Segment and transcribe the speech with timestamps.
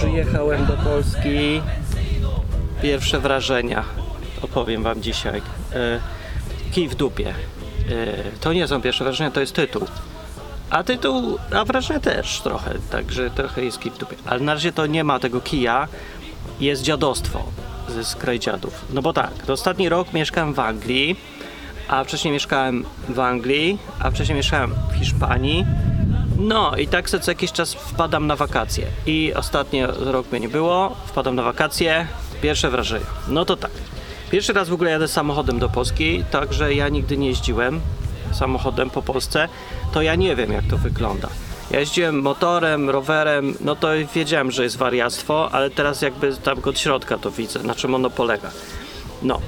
[0.00, 1.62] Przyjechałem do Polski.
[2.82, 3.84] Pierwsze wrażenia
[4.42, 5.42] opowiem wam dzisiaj.
[5.72, 6.00] E,
[6.72, 7.28] kij w dupie.
[7.28, 7.32] E,
[8.40, 9.86] to nie są pierwsze wrażenia, to jest tytuł.
[10.70, 14.16] A tytuł, a wrażenia też trochę, także trochę jest kij w dupie.
[14.26, 15.88] Ale na razie to nie ma tego kija,
[16.60, 17.42] jest dziadostwo
[17.88, 18.84] ze skraj dziadów.
[18.90, 21.16] No bo tak, to ostatni rok mieszkałem w Anglii,
[21.88, 25.66] a wcześniej mieszkałem w Anglii, a wcześniej mieszkałem w Hiszpanii.
[26.36, 28.86] No i tak sobie co jakiś czas wpadam na wakacje.
[29.06, 32.06] I ostatni rok mnie nie było, wpadam na wakacje,
[32.42, 33.06] pierwsze wrażenia.
[33.28, 33.70] No to tak.
[34.30, 37.80] Pierwszy raz w ogóle jadę samochodem do Polski, także ja nigdy nie jeździłem
[38.32, 39.48] samochodem po Polsce,
[39.92, 41.28] to ja nie wiem jak to wygląda.
[41.70, 46.78] Ja jeździłem motorem, rowerem, no to wiedziałem, że jest wariactwo, ale teraz jakby tam od
[46.78, 48.50] środka to widzę, na czym ono polega.
[49.22, 49.40] No,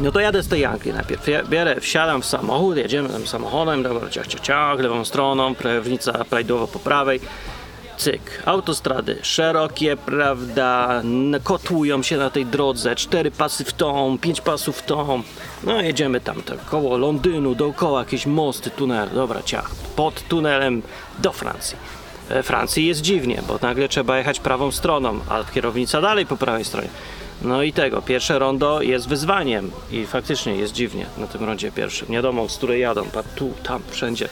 [0.00, 1.26] no to jadę z tej Anglii najpierw.
[1.48, 6.66] Bierę, wsiadam w samochód, jedziemy tym samochodem, dobra, ciach, ciach, ciach, lewą stroną, prawnica prawidłowo
[6.66, 7.20] po prawej.
[7.96, 11.02] Cyk, autostrady szerokie, prawda,
[11.42, 15.22] kotłują się na tej drodze, cztery pasy w tą, pięć pasów w tą.
[15.64, 20.82] No jedziemy tam tak koło Londynu, dookoła jakieś mosty, tunel, dobra, ciach, pod tunelem
[21.18, 21.76] do Francji.
[22.28, 26.64] We Francji jest dziwnie, bo nagle trzeba jechać prawą stroną, a kierownica dalej po prawej
[26.64, 26.88] stronie.
[27.44, 32.08] No i tego, pierwsze rondo jest wyzwaniem i faktycznie jest dziwnie na tym rondzie pierwszym.
[32.08, 34.28] Nie wiadomo, z której jadą, tu, tam, wszędzie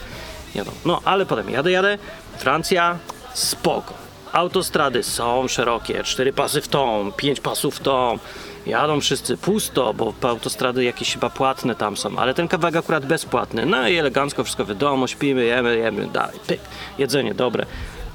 [0.55, 0.71] jadą.
[0.85, 1.97] No, ale potem jadę, jadę,
[2.37, 2.97] Francja,
[3.33, 3.93] spoko.
[4.31, 8.19] Autostrady są szerokie, cztery pasy w tą, pięć pasów w tą.
[8.65, 13.65] Jadą wszyscy pusto, bo autostrady jakieś chyba płatne tam są, ale ten kawałek akurat bezpłatny.
[13.65, 16.59] No i elegancko wszystko wiadomo, śpimy, jemy, jemy, dalej, pyk.
[16.97, 17.65] Jedzenie dobre,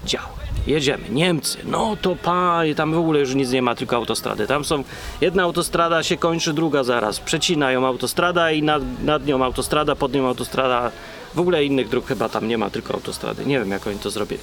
[0.05, 0.38] działa.
[0.69, 4.47] Jedziemy, Niemcy, no to panie, tam w ogóle już nic nie ma, tylko autostrady.
[4.47, 4.85] Tam są,
[5.21, 7.21] jedna autostrada się kończy, druga zaraz.
[7.21, 10.91] Przecina ją autostrada i nad, nad nią autostrada, pod nią autostrada.
[11.35, 13.47] W ogóle innych dróg chyba tam nie ma, tylko autostrady.
[13.47, 14.41] Nie wiem jak oni to zrobili.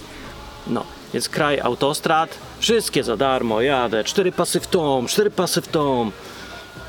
[0.68, 5.68] No, jest kraj autostrad, wszystkie za darmo, jadę, cztery pasy w tą, cztery pasy w
[5.68, 6.12] tą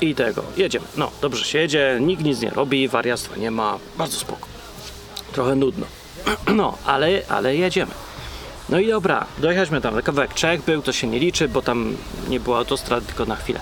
[0.01, 0.85] i tego, jedziemy.
[0.97, 4.47] No, dobrze się jedzie, nikt nic nie robi, wariactwa nie ma, bardzo spoko.
[5.31, 5.85] Trochę nudno.
[6.55, 8.06] No, ale, ale jedziemy.
[8.69, 11.95] No i dobra, dojechaliśmy tam, kawałek Czech był, to się nie liczy, bo tam
[12.29, 13.59] nie było autostrad, tylko na chwilę.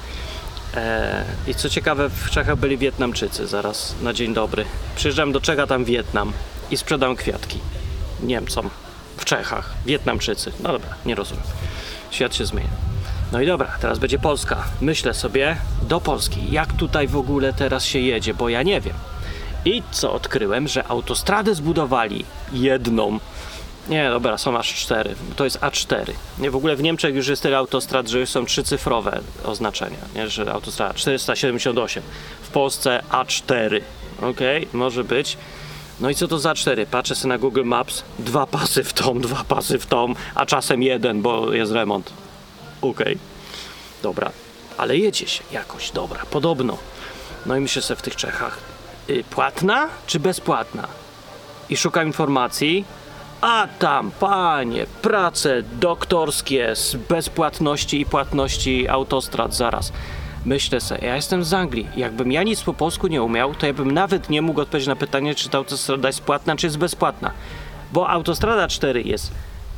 [0.76, 4.66] Eee, I co ciekawe, w Czechach byli Wietnamczycy, zaraz na dzień dobry.
[4.96, 6.34] Przyjeżdżam do Czech, a tam Wietnam
[6.72, 7.60] i sprzedam kwiatki
[8.24, 8.70] Niemcom
[9.18, 10.52] w Czechach, Wietnamczycy.
[10.64, 11.44] No dobra, nie rozumiem.
[12.12, 12.70] Świat się zmienia.
[13.32, 14.64] No i dobra, teraz będzie Polska.
[14.82, 18.94] Myślę sobie do Polski, jak tutaj w ogóle teraz się jedzie, bo ja nie wiem.
[19.66, 23.20] I co odkryłem, że autostradę zbudowali jedną.
[23.90, 25.16] Nie, dobra, są aż cztery.
[25.36, 26.14] To jest A4.
[26.40, 30.30] Nie, w ogóle w Niemczech już jest tyle autostrad, że już są trzycyfrowe oznaczenia, nie?
[30.30, 32.04] że autostrada 478.
[32.42, 33.82] W Polsce A4.
[34.22, 35.38] Okej, może być.
[36.00, 36.86] No i co to za cztery?
[36.86, 40.84] Patrzę sobie na Google Maps, dwa pasy w tą, dwa pasy w tą, a czasem
[40.84, 42.14] jeden, bo jest remont.
[42.82, 43.18] Okej,
[44.04, 44.32] dobra,
[44.78, 46.78] ale jedzie się jakoś, dobra, podobno.
[47.46, 48.58] No i myślę sobie w tych Czechach,
[49.10, 50.88] y, płatna czy bezpłatna?
[51.70, 52.86] I szukam informacji,
[53.46, 59.94] a tam, panie, prace doktorskie z bezpłatności i płatności autostrad zaraz.
[60.46, 61.88] Myślę sobie, ja jestem z Anglii.
[61.98, 64.96] Jakbym ja nic po polsku nie umiał, to ja bym nawet nie mógł odpowiedzieć na
[64.96, 67.32] pytanie, czy ta autostrada jest płatna, czy jest bezpłatna.
[67.94, 69.32] Bo autostrada 4 jest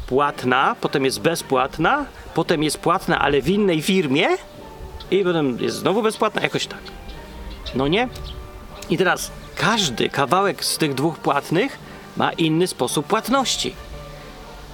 [0.07, 4.27] płatna, potem jest bezpłatna, potem jest płatna, ale w innej firmie
[5.11, 6.81] i potem jest znowu bezpłatna, jakoś tak.
[7.75, 8.07] No nie?
[8.89, 11.86] I teraz każdy kawałek z tych dwóch płatnych
[12.17, 13.75] ma inny sposób płatności.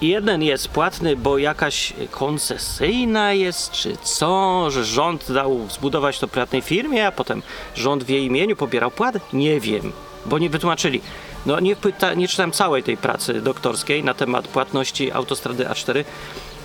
[0.01, 6.61] Jeden jest płatny, bo jakaś koncesyjna jest, czy co, że rząd dał zbudować to prywatnej
[6.61, 7.41] firmie, a potem
[7.75, 9.33] rząd w jej imieniu pobierał płat?
[9.33, 9.91] Nie wiem,
[10.25, 11.01] bo nie wytłumaczyli.
[11.45, 16.03] No nie, pyta, nie czytałem całej tej pracy doktorskiej na temat płatności autostrady A4.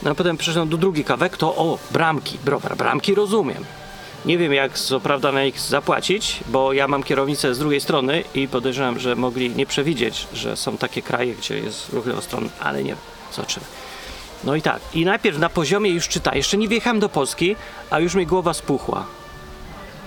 [0.03, 3.65] No a potem przeszedłem do drugi kawek, to o, bramki, browar, bramki rozumiem.
[4.25, 8.25] Nie wiem jak co prawda na nich zapłacić, bo ja mam kierownicę z drugiej strony
[8.35, 12.83] i podejrzewam, że mogli nie przewidzieć, że są takie kraje, gdzie jest ruch lewostronny, ale
[12.83, 12.99] nie wiem,
[13.33, 13.67] zobaczymy.
[14.45, 17.57] No i tak, i najpierw na poziomie już czyta, jeszcze nie wjechałem do Polski,
[17.91, 19.07] a już mi głowa spuchła.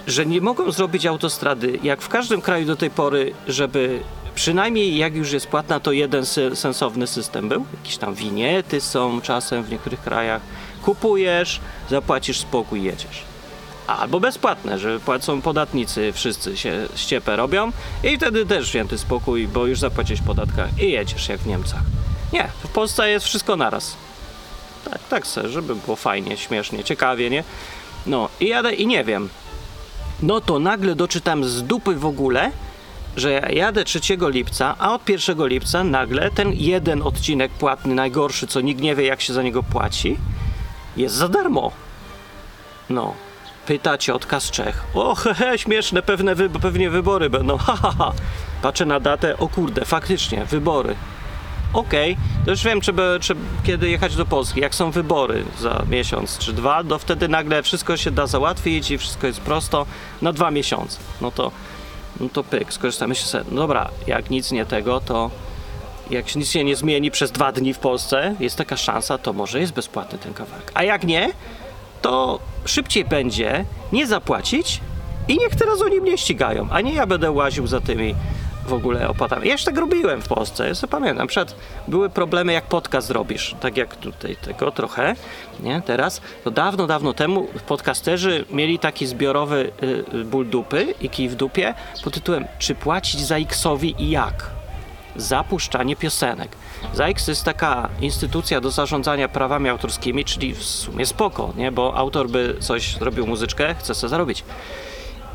[0.08, 4.00] Że nie mogą zrobić autostrady, jak w każdym kraju do tej pory, żeby
[4.36, 7.66] przynajmniej jak już jest płatna, to jeden sensowny system był.
[7.74, 10.42] Jakieś tam winiety są czasem w niektórych krajach.
[10.81, 11.60] Kupujesz,
[11.90, 13.31] zapłacisz spokój, jedziesz
[14.00, 17.72] albo bezpłatne, że płacą podatnicy, wszyscy się ściepę robią
[18.04, 21.82] i wtedy też święty spokój, bo już zapłaciłeś podatka i jedziesz jak w Niemcach.
[22.34, 23.96] Nie, w Polsce jest wszystko naraz.
[24.86, 27.44] Tak, tak se, żeby było fajnie, śmiesznie, ciekawie, nie?
[28.06, 29.30] No i jadę i nie wiem.
[30.22, 32.52] No to nagle doczytam z dupy w ogóle,
[33.18, 38.48] że ja jadę 3 lipca, a od 1 lipca nagle ten jeden odcinek płatny, najgorszy,
[38.48, 40.18] co nikt nie wie jak się za niego płaci,
[40.98, 41.72] jest za darmo.
[42.90, 43.14] No.
[43.66, 44.84] Pyta ciotka z Czech.
[44.94, 47.58] O, hehe, śmieszne, pewne wy, pewnie wybory będą.
[47.58, 48.12] Ha, ha, ha.
[48.62, 50.96] Patrzę na datę, o kurde, faktycznie, wybory.
[51.74, 54.60] Okej, to już wiem, czy, czy kiedy jechać do Polski.
[54.60, 58.98] Jak są wybory za miesiąc czy dwa, to wtedy nagle wszystko się da załatwić i
[58.98, 59.86] wszystko jest prosto
[60.22, 61.00] na dwa miesiące.
[61.22, 61.52] No to,
[62.19, 63.46] no to pyk, skorzystamy się sobie.
[63.52, 65.31] No dobra, jak nic nie tego, to
[66.10, 69.60] jak nic się nie zmieni przez dwa dni w Polsce, jest taka szansa, to może
[69.60, 70.72] jest bezpłatny ten kawałek.
[70.74, 71.30] A jak nie,
[72.01, 74.81] to szybciej będzie nie zapłacić
[75.27, 78.15] i niech teraz oni mnie ścigają, a nie ja będę łaził za tymi
[78.65, 79.48] w ogóle opłatami.
[79.48, 81.27] Ja już tak robiłem w Polsce, ja sobie pamiętam.
[81.27, 81.56] Przed
[81.88, 85.15] były problemy, jak podcast robisz, tak jak tutaj tego trochę,
[85.59, 85.81] nie?
[85.81, 91.30] Teraz, to dawno, dawno temu podcasterzy mieli taki zbiorowy y, y, ból dupy i kij
[91.30, 94.61] w dupie pod tytułem Czy płacić za X-owi i jak?
[95.16, 96.56] Za puszczanie piosenek.
[96.94, 101.72] ZAIKS jest taka instytucja do zarządzania prawami autorskimi, czyli w sumie spoko, nie?
[101.72, 104.44] bo autor by coś zrobił muzyczkę, chce sobie zarobić.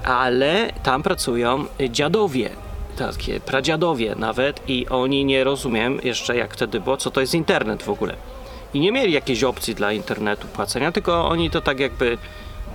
[0.05, 2.51] Ale tam pracują dziadowie,
[2.99, 7.83] takie pradziadowie nawet i oni nie rozumiem jeszcze jak wtedy było, co to jest internet
[7.83, 8.17] w ogóle.
[8.75, 12.19] I nie mieli jakiejś opcji dla internetu płacenia, tylko oni to tak jakby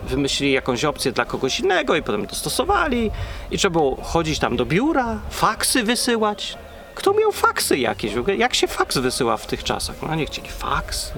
[0.03, 3.11] wymyślili jakąś opcję dla kogoś innego i potem dostosowali
[3.51, 6.57] i trzeba było chodzić tam do biura, faksy wysyłać.
[7.01, 8.13] Kto miał faksy jakieś?
[8.37, 9.95] Jak się faks wysyła w tych czasach?
[10.01, 11.13] No nie chcieli faksy.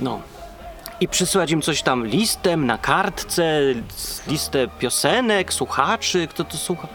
[0.00, 0.20] No.
[1.00, 3.60] I przysyłać im coś tam listem na kartce,
[4.26, 6.88] listę piosenek, słuchaczy, kto to słucha.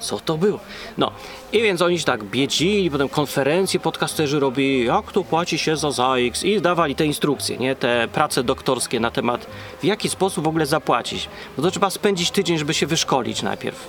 [0.00, 0.60] Co to było?
[0.98, 1.12] No
[1.52, 5.90] i więc oni się tak biedzili, potem konferencje podcasterzy robili, jak to płaci się za
[5.90, 7.76] ZAX i dawali te instrukcje, nie?
[7.76, 9.46] Te prace doktorskie na temat,
[9.80, 11.28] w jaki sposób w ogóle zapłacić.
[11.56, 13.88] Bo to trzeba spędzić tydzień, żeby się wyszkolić najpierw.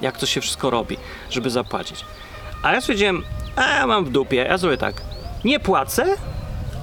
[0.00, 0.96] Jak to się wszystko robi,
[1.30, 2.04] żeby zapłacić.
[2.62, 3.22] A ja stwierdziłem,
[3.56, 5.02] a ja mam w dupie, ja zrobię tak,
[5.44, 6.04] nie płacę,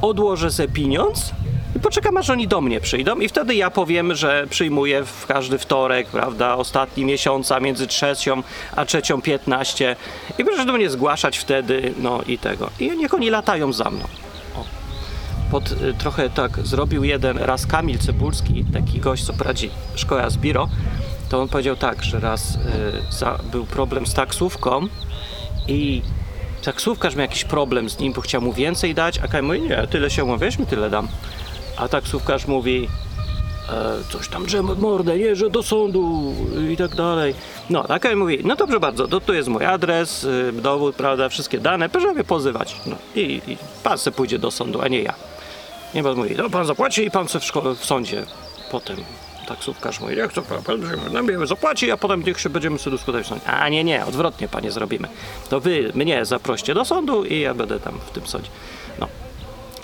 [0.01, 1.31] odłożę sobie pieniądz
[1.75, 5.57] i poczekam aż oni do mnie przyjdą i wtedy ja powiem, że przyjmuję w każdy
[5.57, 8.43] wtorek, prawda, ostatni miesiąca między trzecią
[8.75, 9.95] a trzecią 15
[10.37, 12.69] i proszę do mnie zgłaszać wtedy, no i tego.
[12.79, 14.03] I niech oni latają za mną.
[14.55, 14.65] O.
[15.51, 20.37] Pod, y, trochę tak zrobił jeden raz Kamil Cebulski, taki gość, co prowadzi szkoła z
[20.37, 20.69] Biro,
[21.29, 22.57] to on powiedział tak, że raz y,
[23.09, 24.87] za, był problem z taksówką
[25.69, 26.01] i
[26.63, 29.87] taksówkarz miał jakiś problem z nim, bo chciał mu więcej dać, a Kamil mówi, nie,
[29.87, 31.07] tyle się umówiłeś, mi tyle dam.
[31.77, 32.87] A taksówkarz mówi,
[33.69, 36.33] e, coś tam, że mordę, nie, że do sądu
[36.71, 37.35] i tak dalej.
[37.69, 41.29] No, a Kamil mówi, no dobrze bardzo, to tu jest mój adres, y, dowód, prawda,
[41.29, 42.75] wszystkie dane, proszę mnie pozywać.
[42.85, 45.13] No, i, i pan se pójdzie do sądu, a nie ja.
[45.93, 47.43] Nie pan mówi, no pan zapłaci i pan se w,
[47.79, 48.25] w sądzie
[48.71, 48.97] potem.
[49.49, 50.81] Taksówkarz mówi, jak to pan,
[51.11, 53.47] nam zapłaci, a potem niech się będziemy sobie sądzie.
[53.47, 55.07] A nie, nie, odwrotnie panie zrobimy.
[55.49, 58.49] To wy mnie zaproście do sądu i ja będę tam w tym sądzie.
[58.99, 59.07] No.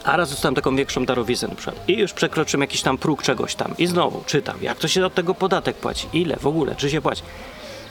[0.03, 1.89] A raz dostałem taką większą darowiznę na przykład.
[1.89, 3.73] I już przekroczyłem jakiś tam próg czegoś tam.
[3.77, 7.01] I znowu czytam, jak to się od tego podatek płaci, ile w ogóle, czy się
[7.01, 7.21] płaci.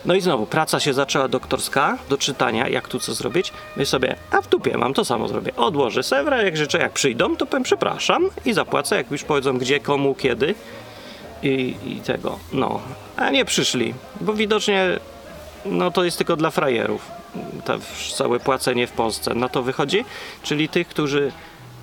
[0.05, 3.53] No i znowu, praca się zaczęła doktorska do czytania, jak tu co zrobić.
[3.77, 5.57] My sobie, a w dupie mam, to samo zrobię.
[5.57, 9.81] Odłożę sewra, jak życzę, jak przyjdą, to powiem przepraszam i zapłacę, jak już powiedzą gdzie,
[9.81, 10.55] komu, kiedy
[11.45, 12.39] i, i tego.
[12.53, 12.81] No,
[13.17, 14.99] a nie przyszli, bo widocznie
[15.65, 17.11] no to jest tylko dla frajerów.
[17.65, 17.79] To
[18.15, 19.35] całe płacenie w Polsce.
[19.35, 20.05] Na to wychodzi,
[20.43, 21.33] czyli tych, którzy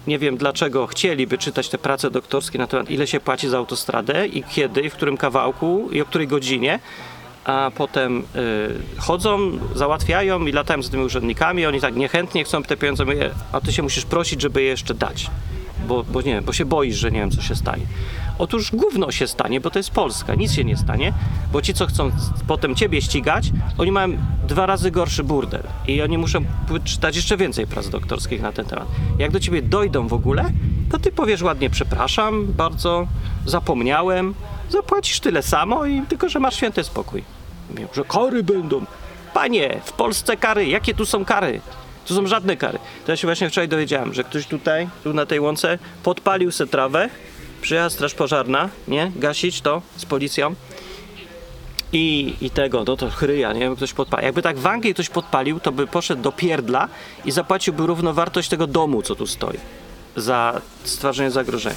[0.08, 4.28] nie wiem dlaczego chcieliby czytać te prace doktorskie na temat ile się płaci za autostradę
[4.28, 6.80] i kiedy, w którym kawałku i o której godzinie,
[7.46, 8.24] a potem y,
[8.98, 13.06] chodzą, załatwiają i latają z tymi urzędnikami, oni tak niechętnie chcą te pieniądze,
[13.52, 15.28] a ty się musisz prosić, żeby je jeszcze dać,
[15.88, 17.84] bo, bo nie bo się boisz, że nie wiem co się stanie.
[18.38, 21.14] Otóż gówno się stanie, bo to jest Polska, nic się nie stanie,
[21.52, 22.12] bo ci co chcą
[22.48, 26.40] potem ciebie ścigać, oni mają dwa razy gorszy burdel i oni muszą
[26.84, 28.88] czytać jeszcze więcej prac doktorskich na ten temat.
[29.20, 30.52] Jak do ciebie dojdą w ogóle,
[30.92, 33.08] to ty powiesz ładnie przepraszam, bardzo
[33.46, 34.34] zapomniałem,
[34.70, 37.24] zapłacisz tyle samo i tylko, że masz święty spokój.
[37.70, 38.86] Mówią, że kary będą.
[39.34, 41.62] Panie, w Polsce kary, jakie tu są kary?
[42.06, 42.80] Tu są żadne kary.
[43.06, 46.68] To ja się właśnie wczoraj dowiedziałem, że ktoś tutaj, tu na tej łące, podpalił se
[46.68, 47.10] trawę,
[47.62, 49.12] przyjechała straż pożarna, nie?
[49.16, 50.56] Gasić to z policją.
[51.94, 53.76] I, I tego, no to chryja, nie?
[53.76, 54.26] Ktoś podpalił.
[54.26, 56.88] Jakby tak w Anglii ktoś podpalił, to by poszedł do pierdla
[57.26, 59.58] i zapłaciłby równowartość tego domu, co tu stoi.
[60.16, 61.76] Za stwarzanie zagrożenia.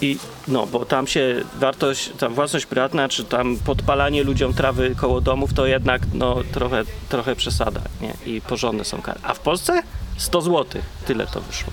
[0.00, 5.20] I no, bo tam się wartość, tam własność prywatna, czy tam podpalanie ludziom trawy koło
[5.20, 8.14] domów, to jednak no trochę, trochę przesada, nie?
[8.26, 9.20] I porządne są kary.
[9.22, 9.82] A w Polsce
[10.16, 11.72] 100 zł, tyle to wyszło.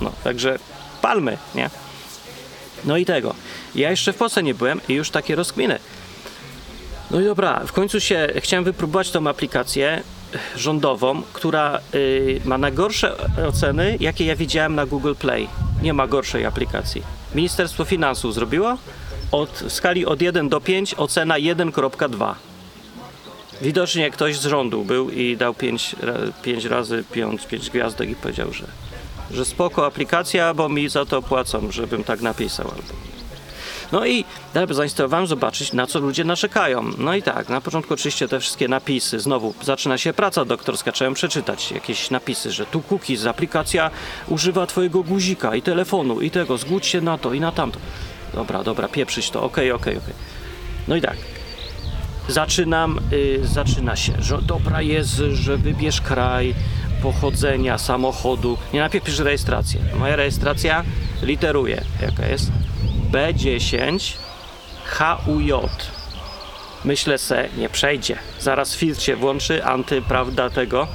[0.00, 0.58] No, także
[1.02, 1.70] palmy, nie?
[2.86, 3.34] No i tego.
[3.74, 5.78] Ja jeszcze w Polsce nie byłem i już takie rozkminy.
[7.10, 10.02] No i dobra, w końcu się chciałem wypróbować tą aplikację
[10.56, 13.16] rządową, która y, ma najgorsze
[13.48, 15.48] oceny, jakie ja widziałem na Google Play.
[15.82, 17.02] Nie ma gorszej aplikacji.
[17.34, 18.78] Ministerstwo Finansów zrobiło.
[19.32, 22.34] Od, w skali od 1 do 5 ocena 1.2.
[23.62, 25.96] Widocznie ktoś z rządu był i dał 5,
[26.42, 28.64] 5 razy 5, 5 gwiazdek i powiedział, że,
[29.30, 32.72] że spoko aplikacja, bo mi za to płacą, żebym tak napisał.
[33.92, 34.24] No i
[34.70, 36.90] zainstalowałem zobaczyć, na co ludzie narzekają.
[36.98, 41.14] No i tak, na początku oczywiście te wszystkie napisy, znowu zaczyna się praca doktorska, trzeba
[41.14, 43.90] przeczytać jakieś napisy, że tu cookies, aplikacja
[44.28, 47.78] używa twojego guzika i telefonu i tego, zgódź się na to i na tamto.
[48.34, 50.14] Dobra, dobra, pieprzyć to, okej, okej, okej.
[50.88, 51.16] No i tak,
[52.28, 56.54] zaczynam, y, zaczyna się, że dobra jest, że wybierz kraj
[57.02, 58.58] pochodzenia samochodu.
[58.72, 59.80] Nie najpierw pisz rejestrację.
[59.98, 60.84] Moja rejestracja
[61.22, 62.50] literuje, jaka jest?
[63.12, 64.16] B10
[64.86, 65.52] HUJ.
[66.84, 68.18] Myślę se, nie przejdzie.
[68.40, 70.86] Zaraz filtr się włączy, anty, prawda, tego,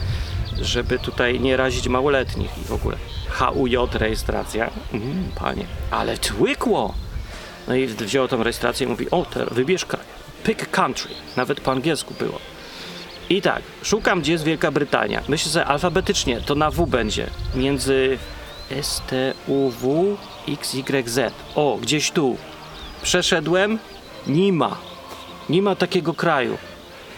[0.62, 2.98] żeby tutaj nie razić małoletnich i w ogóle.
[3.30, 4.70] HUJ rejestracja.
[4.94, 6.94] Mm, panie, ale twykło!
[7.68, 10.06] No i wziął tą rejestrację i mówi, o, wybierz kraj.
[10.44, 11.12] Pick country.
[11.38, 12.40] Nawet po angielsku było.
[13.32, 15.22] I tak, szukam gdzie jest Wielka Brytania.
[15.28, 17.28] Myślę sobie alfabetycznie, to na W będzie.
[17.56, 18.18] Między
[18.72, 21.34] S, T, U, W, X, Y, Z.
[21.56, 22.38] O, gdzieś tu.
[23.02, 23.80] Przeszedłem,
[24.28, 24.78] nie ma.
[25.50, 26.58] Nie ma takiego kraju.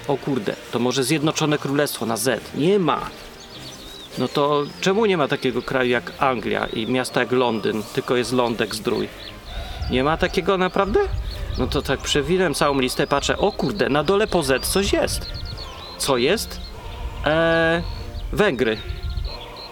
[0.08, 2.41] O kurde, to może Zjednoczone Królestwo na Z.
[2.55, 3.10] Nie ma.
[4.17, 8.34] No to czemu nie ma takiego kraju jak Anglia i miasta jak Londyn, tylko jest
[8.34, 9.10] lądek zdrój?
[9.91, 11.00] Nie ma takiego naprawdę?
[11.58, 15.43] No to tak przewilem całą listę, patrzę, o kurde, na dole po Z coś jest.
[16.04, 16.60] Co jest?
[17.26, 17.82] Eee,
[18.34, 18.78] Węgry.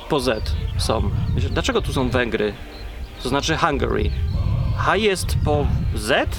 [0.09, 1.11] Po Z są.
[1.49, 2.53] Dlaczego tu są Węgry?
[3.23, 4.11] To znaczy Hungary.
[4.77, 6.35] H jest po Z?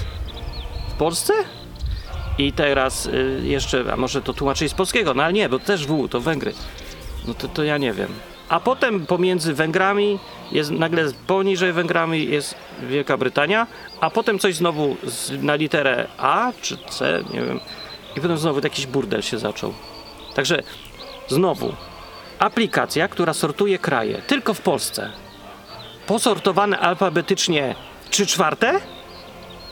[0.89, 1.33] W Polsce?
[2.39, 5.87] I teraz y, jeszcze, a może to tłumaczyć z polskiego, no ale nie, bo też
[5.87, 6.53] W, to Węgry.
[7.27, 8.09] No to, to ja nie wiem.
[8.49, 10.19] A potem pomiędzy Węgrami
[10.53, 13.67] jest nagle poniżej Węgrami jest Wielka Brytania,
[14.01, 17.61] a potem coś znowu z, na literę A czy C, nie wiem.
[18.17, 19.75] I potem znowu jakiś burdel się zaczął.
[20.35, 20.63] Także
[21.29, 21.75] znowu
[22.39, 25.13] aplikacja, która sortuje kraje tylko w Polsce.
[26.07, 27.75] Posortowane alfabetycznie
[28.11, 28.81] 3 czwarte,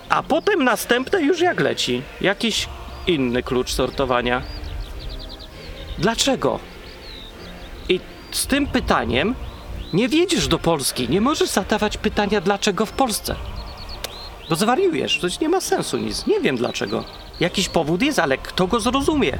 [0.08, 2.02] a potem następne już jak leci.
[2.20, 2.68] Jakiś
[3.06, 4.42] inny klucz sortowania.
[5.98, 6.58] Dlaczego?
[7.88, 9.34] I z tym pytaniem
[9.92, 11.08] nie wiedziesz do Polski.
[11.08, 13.36] Nie możesz zadawać pytania, dlaczego w Polsce.
[14.50, 16.26] Bo zwariujesz, to nie ma sensu nic.
[16.26, 17.04] Nie wiem dlaczego.
[17.40, 19.38] Jakiś powód jest, ale kto go zrozumie?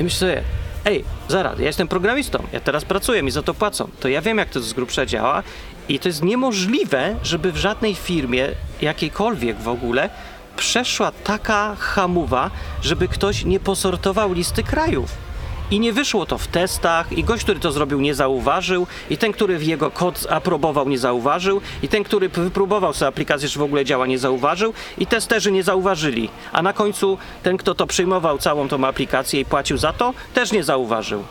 [0.00, 0.42] I myślę sobie,
[0.84, 3.88] ej, zaraz, ja jestem programistą, ja teraz pracuję, mi za to płacą.
[4.00, 5.42] To ja wiem, jak to z grubsza działa
[5.88, 8.48] i to jest niemożliwe, żeby w żadnej firmie,
[8.80, 10.10] jakiejkolwiek w ogóle,
[10.56, 12.50] przeszła taka hamuwa,
[12.82, 15.29] żeby ktoś nie posortował listy krajów.
[15.70, 19.32] I nie wyszło to w testach, i gość, który to zrobił, nie zauważył, i ten,
[19.32, 23.62] który w jego kod aprobował, nie zauważył, i ten, który wypróbował sobie aplikację, czy w
[23.62, 26.28] ogóle działa, nie zauważył, i testerzy nie zauważyli.
[26.52, 30.52] A na końcu ten, kto to przyjmował całą tą aplikację i płacił za to, też
[30.52, 31.24] nie zauważył.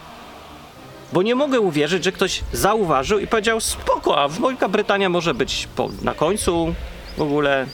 [1.14, 5.68] Bo nie mogę uwierzyć, że ktoś zauważył i powiedział spoko, a Wielka Brytania może być
[5.76, 6.76] po, na końcu
[7.18, 7.66] w ogóle,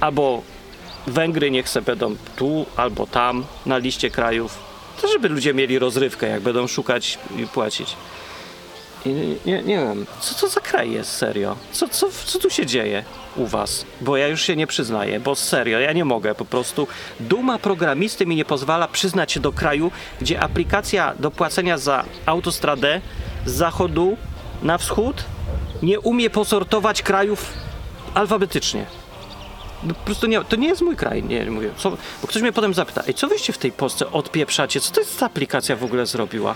[0.00, 0.42] albo
[1.06, 4.67] Węgry niech se będą tu albo tam na liście krajów.
[5.00, 7.96] To żeby ludzie mieli rozrywkę, jak będą szukać i płacić.
[9.06, 11.56] I nie, nie, wiem, co to za kraj jest serio?
[11.72, 13.04] Co, co, co tu się dzieje
[13.36, 13.84] u was?
[14.00, 16.86] Bo ja już się nie przyznaję, bo serio, ja nie mogę po prostu.
[17.20, 19.90] Duma programisty mi nie pozwala przyznać się do kraju,
[20.20, 23.00] gdzie aplikacja do płacenia za autostradę
[23.46, 24.16] z zachodu
[24.62, 25.24] na wschód
[25.82, 27.52] nie umie posortować krajów
[28.14, 28.86] alfabetycznie.
[29.82, 31.70] No, po prostu nie, to nie jest mój kraj, nie mówię.
[31.76, 31.90] Co,
[32.22, 34.80] bo ktoś mnie potem zapyta, ej, co wyście w tej Polsce odpieprzacie?
[34.80, 36.54] Co to jest ta aplikacja w ogóle zrobiła?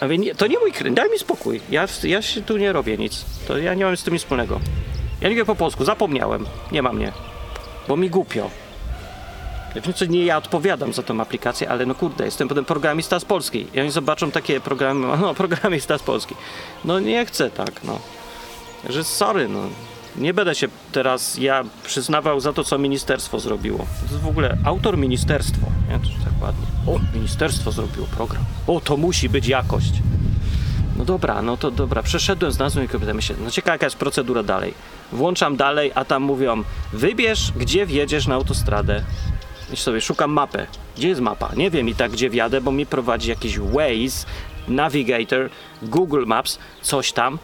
[0.00, 1.60] A mówię, nie, to nie mój kraj, daj mi spokój.
[1.70, 3.24] Ja, ja się tu nie robię nic.
[3.48, 4.60] To ja nie mam z tym nic wspólnego.
[5.20, 6.46] Ja nie wiem po polsku, zapomniałem.
[6.72, 7.12] Nie ma mnie.
[7.88, 8.50] Bo mi głupio.
[9.94, 13.66] Co nie ja odpowiadam za tą aplikację, ale no kurde, jestem potem programista z Polski.
[13.74, 16.34] I oni zobaczą takie programy, no programista z Polski.
[16.84, 17.98] No nie chcę tak, no.
[18.88, 19.60] Że sorry, no.
[20.18, 23.78] Nie będę się teraz ja przyznawał za to, co ministerstwo zrobiło.
[23.78, 25.66] To jest w ogóle autor ministerstwo.
[25.88, 25.98] Nie?
[25.98, 26.66] To tak ładnie.
[26.86, 28.44] O, ministerstwo zrobiło program.
[28.66, 29.92] O, to musi być jakość.
[30.96, 32.02] No dobra, no to dobra.
[32.02, 34.74] Przeszedłem z nazwą i kobietę myślę, no ciekawa jaka jest procedura dalej.
[35.12, 39.02] Włączam dalej, a tam mówią, wybierz, gdzie wjedziesz na autostradę.
[39.72, 40.66] I sobie szukam mapę.
[40.96, 41.50] Gdzie jest mapa?
[41.56, 44.26] Nie wiem i tak, gdzie wjadę, bo mi prowadzi jakiś Waze,
[44.68, 45.50] Navigator,
[45.82, 47.38] Google Maps, coś tam.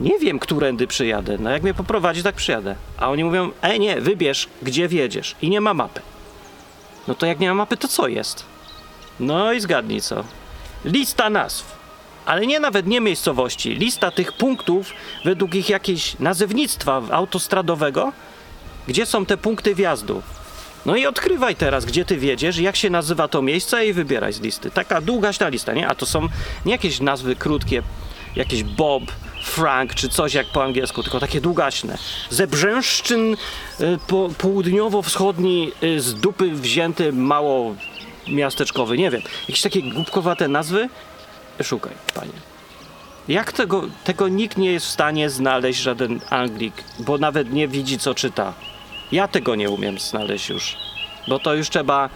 [0.00, 1.36] Nie wiem, którędy przyjadę.
[1.40, 2.76] No jak mnie poprowadzi, tak przyjadę.
[2.98, 5.36] A oni mówią, e nie, wybierz, gdzie wjedziesz.
[5.42, 6.00] I nie ma mapy.
[7.08, 8.44] No to jak nie ma mapy, to co jest?
[9.20, 10.24] No i zgadnij co.
[10.84, 11.78] Lista nazw.
[12.26, 13.70] ale nie nawet nie miejscowości.
[13.74, 14.92] Lista tych punktów
[15.24, 18.12] według ich jakiegoś nazewnictwa autostradowego,
[18.88, 20.22] gdzie są te punkty wjazdu.
[20.86, 24.40] No i odkrywaj teraz, gdzie ty wiedziesz, jak się nazywa to miejsce i wybieraj z
[24.40, 24.70] listy.
[24.70, 25.88] Taka długaśna lista, nie?
[25.88, 26.28] A to są
[26.66, 27.82] nie jakieś nazwy krótkie,
[28.36, 29.02] jakieś Bob,
[29.48, 31.98] Frank czy coś jak po angielsku, tylko takie długaśne.
[32.30, 33.36] Ze Brzęszczyn
[33.80, 37.74] y, po, południowo-wschodni y, z dupy wzięty mało
[38.28, 39.22] miasteczkowy, nie wiem.
[39.48, 40.88] Jakieś takie głupkowate nazwy?
[41.62, 42.32] Szukaj, panie.
[43.28, 47.98] Jak tego, tego nikt nie jest w stanie znaleźć, żaden Anglik, bo nawet nie widzi,
[47.98, 48.54] co czyta.
[49.12, 50.76] Ja tego nie umiem znaleźć już,
[51.28, 52.08] bo to już trzeba.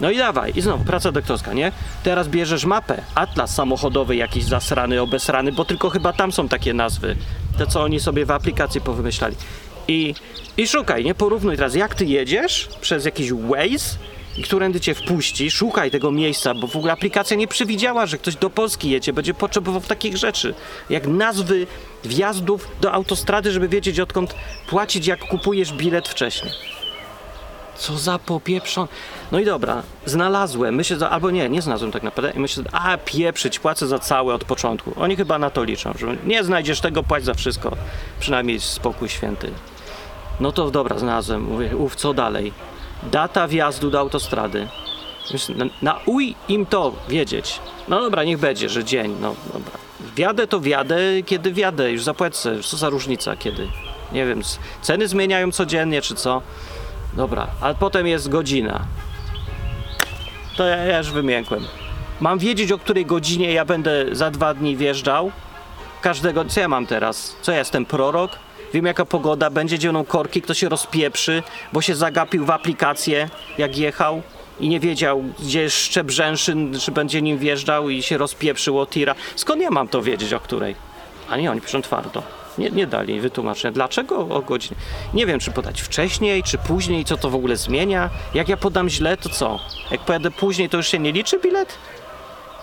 [0.00, 1.72] No i dawaj, i znowu praca doktorska, nie?
[2.02, 7.16] Teraz bierzesz mapę, atlas samochodowy jakiś zasrany, obesrany, bo tylko chyba tam są takie nazwy.
[7.58, 9.36] Te, co oni sobie w aplikacji powymyślali.
[9.88, 10.14] I,
[10.56, 11.14] i szukaj, nie?
[11.14, 13.98] Porównuj teraz, jak ty jedziesz przez jakiś Waze
[14.38, 18.36] i którędy cię wpuści, szukaj tego miejsca, bo w ogóle aplikacja nie przewidziała, że ktoś
[18.36, 20.54] do Polski jedzie, będzie potrzebował takich rzeczy,
[20.90, 21.66] jak nazwy
[22.04, 24.34] wjazdów do autostrady, żeby wiedzieć odkąd
[24.68, 26.52] płacić, jak kupujesz bilet wcześniej.
[27.76, 28.88] Co za popieprzon.
[29.32, 32.32] No i dobra, znalazłem, myślę, albo nie, nie znalazłem tak naprawdę.
[32.36, 34.92] I myślę, a pieprzyć, płacę za całe od początku.
[34.96, 37.76] Oni chyba na to liczą, że nie znajdziesz tego, płać za wszystko.
[38.20, 39.50] Przynajmniej spokój święty.
[40.40, 41.42] No to dobra, znalazłem.
[41.42, 42.52] Mówię, uf, co dalej?
[43.02, 44.68] Data wjazdu do autostrady.
[45.32, 47.60] Myślę, na- Nauj im to wiedzieć.
[47.88, 49.16] No dobra, niech będzie, że dzień.
[49.20, 49.72] No dobra.
[50.16, 51.92] Wjadę to wjadę, kiedy wjadę.
[51.92, 52.62] Już zapłacę.
[52.62, 53.68] Co za różnica, kiedy?
[54.12, 54.42] Nie wiem,
[54.82, 56.42] ceny zmieniają codziennie, czy co?
[57.16, 58.80] Dobra, a potem jest godzina.
[60.56, 61.64] To ja, ja już wymiękłem.
[62.20, 65.32] Mam wiedzieć, o której godzinie ja będę za dwa dni wjeżdżał.
[66.00, 67.36] Każdego, co ja mam teraz?
[67.42, 68.30] Co ja jestem prorok?
[68.72, 71.42] Wiem jaka pogoda będzie, gdzie będą korki, kto się rozpieprzy,
[71.72, 73.28] bo się zagapił w aplikację,
[73.58, 74.22] jak jechał
[74.60, 79.14] i nie wiedział, gdzie jest Szczebrzęszyn, czy będzie nim wjeżdżał i się rozpieprzył o tira.
[79.36, 80.74] Skąd ja mam to wiedzieć, o której?
[81.30, 82.22] A nie, oni piszą twardo.
[82.58, 83.72] Nie, nie dali wytłumaczenia.
[83.72, 84.76] Dlaczego o godzinie?
[85.14, 88.10] Nie wiem, czy podać wcześniej, czy później, co to w ogóle zmienia.
[88.34, 89.60] Jak ja podam źle, to co?
[89.90, 91.78] Jak pojadę później, to już się nie liczy bilet?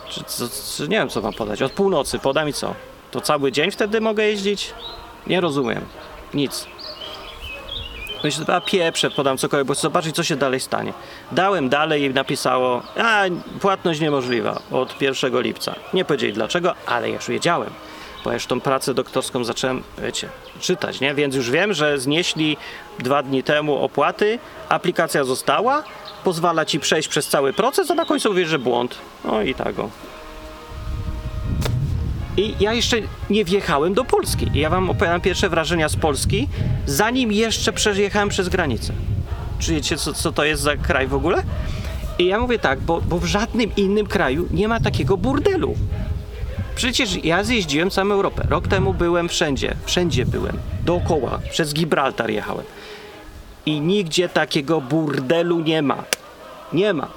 [0.09, 1.61] Czy, co, nie wiem, co mam podać.
[1.61, 2.75] Od północy podam i co?
[3.11, 4.73] To cały dzień wtedy mogę jeździć?
[5.27, 5.85] Nie rozumiem.
[6.33, 6.67] Nic.
[8.23, 10.93] Myślę, a pieprze, podam cokolwiek, bo chcę zobaczyć, co się dalej stanie.
[11.31, 13.23] Dałem dalej i napisało, a
[13.61, 15.75] płatność niemożliwa od 1 lipca.
[15.93, 17.69] Nie powiedzieli dlaczego, ale już wiedziałem.
[18.23, 20.29] Bo już tą pracę doktorską zacząłem, wiecie,
[20.59, 21.13] czytać, nie?
[21.13, 22.57] Więc już wiem, że znieśli
[22.99, 25.83] dwa dni temu opłaty, aplikacja została,
[26.23, 28.97] pozwala ci przejść przez cały proces, a na końcu mówisz, że błąd.
[29.25, 29.89] No i tak o.
[32.37, 32.97] I ja jeszcze
[33.29, 34.47] nie wjechałem do Polski.
[34.53, 36.47] Ja wam opowiadam pierwsze wrażenia z Polski,
[36.85, 38.93] zanim jeszcze przejechałem przez granicę.
[39.59, 41.43] Czujecie, co, co to jest za kraj w ogóle?
[42.19, 45.75] I ja mówię tak, bo, bo w żadnym innym kraju nie ma takiego burdelu.
[46.75, 48.43] Przecież ja zjeździłem całą Europę.
[48.49, 49.75] Rok temu byłem wszędzie.
[49.85, 50.59] Wszędzie byłem.
[50.85, 51.39] Dookoła.
[51.51, 52.65] Przez Gibraltar jechałem.
[53.65, 56.03] I nigdzie takiego burdelu nie ma.
[56.73, 57.07] Nie ma.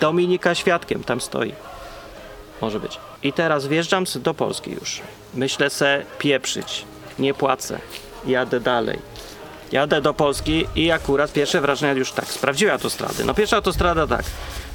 [0.00, 1.52] Dominika świadkiem tam stoi.
[2.60, 2.98] Może być.
[3.22, 5.00] I teraz wjeżdżam do Polski już.
[5.34, 6.84] Myślę se pieprzyć.
[7.18, 7.78] Nie płacę.
[8.26, 8.98] Jadę dalej.
[9.72, 12.26] Jadę do Polski i akurat pierwsze wrażenia już tak.
[12.26, 13.24] Sprawdziłem autostrady.
[13.24, 14.24] No pierwsza autostrada tak.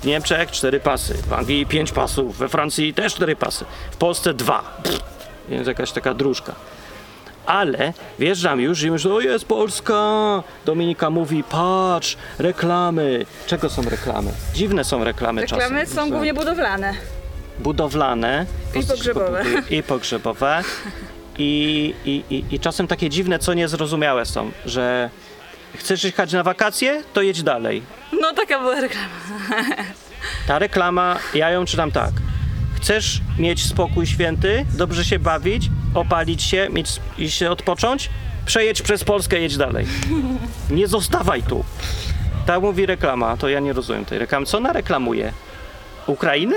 [0.05, 4.33] W Niemczech cztery pasy, w Anglii pięć pasów, we Francji też cztery pasy, w Polsce
[4.33, 4.77] dwa.
[4.83, 4.99] Pff,
[5.49, 6.55] Więc jakaś taka dróżka.
[7.45, 9.93] Ale wjeżdżam już i myślę, o jest Polska!
[10.65, 13.25] Dominika mówi, patrz, reklamy.
[13.47, 14.31] Czego są reklamy?
[14.53, 15.95] Dziwne są reklamy, Reklamy czasem.
[15.95, 16.93] są głównie budowlane.
[17.59, 19.43] budowlane I pogrzebowe.
[19.69, 20.63] i pogrzebowe
[21.37, 25.09] i, i, i, i czasem takie dziwne, co niezrozumiałe są, że
[25.77, 27.81] chcesz jechać na wakacje, to jedź dalej.
[28.21, 29.07] No taka była reklama.
[30.47, 32.11] Ta reklama, ja ją czytam tak.
[32.77, 38.09] Chcesz mieć spokój święty, dobrze się bawić, opalić się, mieć, i się odpocząć?
[38.45, 39.85] Przejedź przez Polskę, jedź dalej.
[40.69, 41.63] Nie zostawaj tu.
[42.45, 44.45] Tak mówi reklama, to ja nie rozumiem tej reklamy.
[44.45, 45.31] Co ona reklamuje?
[46.07, 46.55] Ukrainę?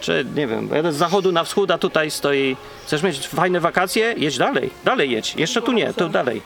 [0.00, 2.56] Czy nie wiem, jadę z zachodu na wschód, a tutaj stoi.
[2.86, 4.14] Chcesz mieć fajne wakacje?
[4.16, 5.34] Jedź dalej, dalej jedź.
[5.36, 6.42] Jeszcze tu nie, tu dalej.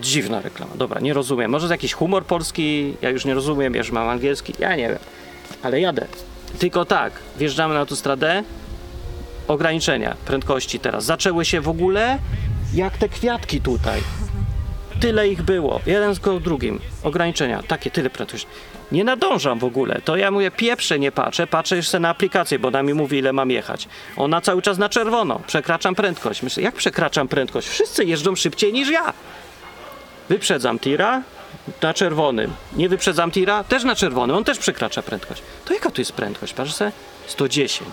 [0.00, 0.72] Dziwna reklama.
[0.74, 1.50] Dobra, nie rozumiem.
[1.50, 2.94] Może jakiś humor polski?
[3.02, 4.54] Ja już nie rozumiem, ja już mam angielski.
[4.58, 4.98] Ja nie wiem.
[5.62, 6.06] Ale jadę.
[6.58, 8.42] Tylko tak, wjeżdżamy na autostradę.
[9.48, 12.18] Ograniczenia prędkości teraz zaczęły się w ogóle
[12.74, 14.00] jak te kwiatki tutaj.
[15.00, 16.80] Tyle ich było, jeden z drugim.
[17.02, 18.46] Ograniczenia, takie, tyle prędkości.
[18.92, 20.00] Nie nadążam w ogóle.
[20.04, 23.32] To ja mówię, pieprze nie patrzę, patrzę jeszcze na aplikację, bo ona mi mówi, ile
[23.32, 23.88] mam jechać.
[24.16, 25.40] Ona cały czas na czerwono.
[25.46, 26.42] Przekraczam prędkość.
[26.42, 27.68] Myślę, jak przekraczam prędkość?
[27.68, 29.12] Wszyscy jeżdżą szybciej niż ja.
[30.28, 31.22] Wyprzedzam tira
[31.82, 32.52] na czerwonym.
[32.76, 34.36] Nie wyprzedzam tira, też na czerwonym.
[34.36, 35.42] On też przekracza prędkość.
[35.64, 36.52] To jaka tu jest prędkość?
[36.52, 36.92] Patrz se,
[37.26, 37.88] 110.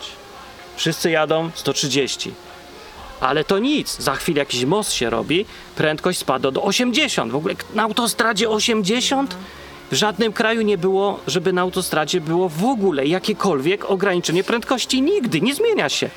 [0.75, 2.33] Wszyscy jadą 130.
[3.19, 5.45] Ale to nic, za chwilę jakiś most się robi,
[5.75, 7.31] prędkość spada do 80.
[7.31, 9.35] W ogóle na autostradzie 80?
[9.91, 15.01] W żadnym kraju nie było, żeby na autostradzie było w ogóle jakiekolwiek ograniczenie prędkości.
[15.01, 16.09] Nigdy, nie zmienia się.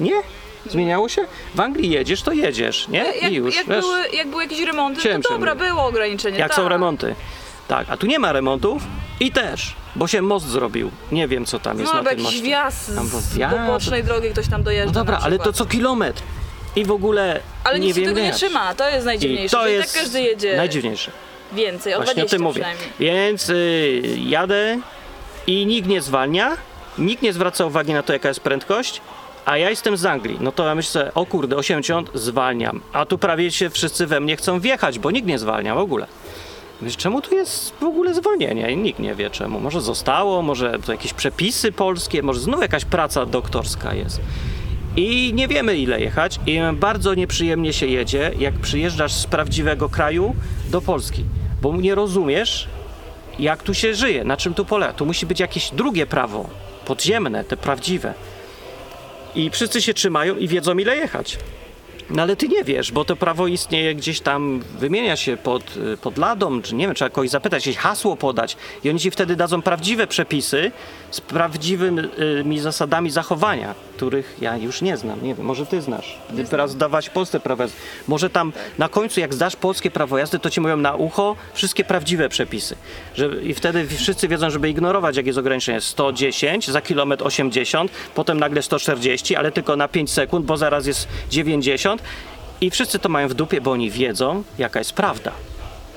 [0.00, 0.22] Nie?
[0.70, 1.26] Zmieniało się?
[1.54, 2.98] W Anglii jedziesz, to jedziesz, nie?
[2.98, 6.38] Jak, I już, jak, wiesz, były, jak były jakieś remonty, Chciałem to dobra, było ograniczenie.
[6.38, 6.56] jak tak.
[6.56, 7.14] są remonty.
[7.68, 8.82] Tak, a tu nie ma remontów
[9.20, 10.90] i też, bo się most zrobił.
[11.12, 12.42] Nie wiem, co tam jest No na tym jakiś moście.
[12.42, 13.56] wjazd Tam z wjazd.
[13.66, 15.56] bocznej drogi ktoś tam dojeżdża No dobra, na ale to przykład.
[15.56, 16.22] co kilometr.
[16.76, 18.36] I w ogóle Ale nie nic się wiem tego nie jak.
[18.36, 21.10] trzyma, to jest I najdziwniejsze, to że i jest tak każdy jedzie najdziwniejsze.
[21.52, 22.60] więcej, o Właśnie 20 o tym mówię.
[22.62, 22.88] przynajmniej.
[23.00, 24.78] Więc y, jadę
[25.46, 26.56] i nikt nie zwalnia,
[26.98, 29.00] nikt nie zwraca uwagi na to, jaka jest prędkość,
[29.46, 30.36] a ja jestem z Anglii.
[30.40, 32.80] No to ja myślę, o kurde, 80, zwalniam.
[32.92, 36.06] A tu prawie się wszyscy we mnie chcą wjechać, bo nikt nie zwalnia w ogóle.
[36.82, 38.70] Myślę, czemu tu jest w ogóle zwolnienie?
[38.70, 39.60] I nikt nie wie czemu.
[39.60, 44.20] Może zostało, może to jakieś przepisy polskie, może znów jakaś praca doktorska jest.
[44.96, 50.34] I nie wiemy ile jechać i bardzo nieprzyjemnie się jedzie, jak przyjeżdżasz z prawdziwego kraju
[50.70, 51.24] do Polski,
[51.62, 52.68] bo nie rozumiesz,
[53.38, 54.92] jak tu się żyje, na czym tu polega.
[54.92, 56.48] Tu musi być jakieś drugie prawo,
[56.86, 58.14] podziemne, te prawdziwe.
[59.34, 61.38] I wszyscy się trzymają i wiedzą ile jechać.
[62.12, 65.96] No ale ty nie wiesz, bo to prawo istnieje gdzieś tam, wymienia się pod, y,
[65.96, 69.36] pod ladą, czy nie wiem, trzeba kogoś zapytać, jakieś hasło podać i oni ci wtedy
[69.36, 70.72] dadzą prawdziwe przepisy
[71.10, 75.22] z prawdziwymi zasadami zachowania, których ja już nie znam.
[75.22, 76.18] Nie wiem, może ty znasz.
[76.36, 77.78] Ty teraz zdawać Polsce prawo jazdy.
[78.08, 81.84] Może tam na końcu, jak zdasz polskie prawo jazdy, to ci mówią na ucho wszystkie
[81.84, 82.76] prawdziwe przepisy.
[83.14, 88.40] Że, I wtedy wszyscy wiedzą, żeby ignorować, jak jest ograniczenie 110, za kilometr 80, potem
[88.40, 92.01] nagle 140, ale tylko na 5 sekund, bo zaraz jest 90.
[92.60, 95.32] I wszyscy to mają w dupie, bo oni wiedzą, jaka jest prawda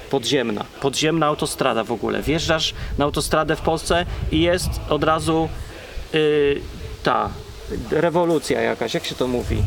[0.09, 2.21] podziemna, podziemna autostrada w ogóle.
[2.21, 5.49] Wjeżdżasz na autostradę w Polsce i jest od razu
[6.13, 6.61] yy,
[7.03, 7.29] ta
[7.91, 9.57] rewolucja jakaś, jak się to mówi?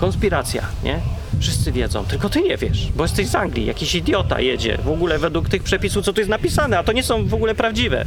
[0.00, 1.00] Konspiracja, nie?
[1.40, 5.18] Wszyscy wiedzą, tylko ty nie wiesz, bo jesteś z Anglii, jakiś idiota jedzie w ogóle
[5.18, 8.04] według tych przepisów, co tu jest napisane, a to nie są w ogóle prawdziwe.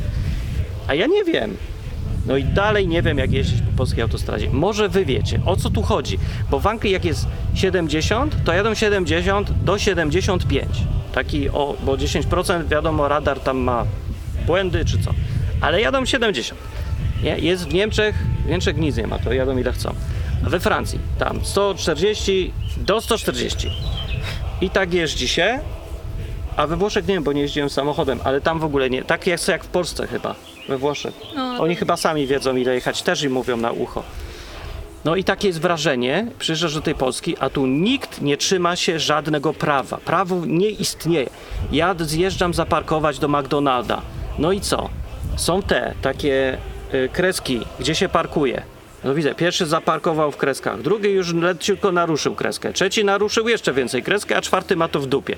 [0.88, 1.58] A ja nie wiem.
[2.30, 4.50] No i dalej nie wiem, jak jeździć po polskiej autostradzie.
[4.50, 6.20] Może wy wiecie, o co tu chodzi.
[6.52, 10.68] Bo w Anglii jak jest 70, to jadą 70 do 75.
[11.14, 13.86] Taki o, bo 10% wiadomo, radar tam ma
[14.46, 15.12] błędy czy co.
[15.62, 16.60] Ale jadą 70.
[17.24, 17.40] Nie?
[17.40, 18.16] Jest w Niemczech,
[18.46, 19.96] w Niemczech nic nie ma, to jadą ile chcą.
[20.46, 23.70] A we Francji tam 140 do 140.
[24.62, 25.60] I tak jeździ się,
[26.58, 29.04] a we Włoszech nie wiem, bo nie jeździłem samochodem, ale tam w ogóle nie.
[29.04, 30.36] Tak jest jak w Polsce chyba,
[30.70, 31.14] we Włoszech.
[31.36, 34.04] No, Oni chyba sami wiedzą ile jechać, też im mówią na ucho.
[35.06, 39.00] No i takie jest wrażenie, przyjeżdżasz do tej Polski, a tu nikt nie trzyma się
[39.00, 39.98] żadnego prawa.
[39.98, 41.30] Prawo nie istnieje.
[41.72, 44.02] Ja zjeżdżam zaparkować do McDonalda.
[44.40, 44.90] No i co?
[45.36, 46.58] Są te takie
[46.94, 48.62] y, kreski, gdzie się parkuje.
[49.04, 54.04] No widzę, pierwszy zaparkował w kreskach, drugi już leciutko naruszył kreskę, trzeci naruszył jeszcze więcej
[54.04, 55.36] kreskę, a czwarty ma to w dupie.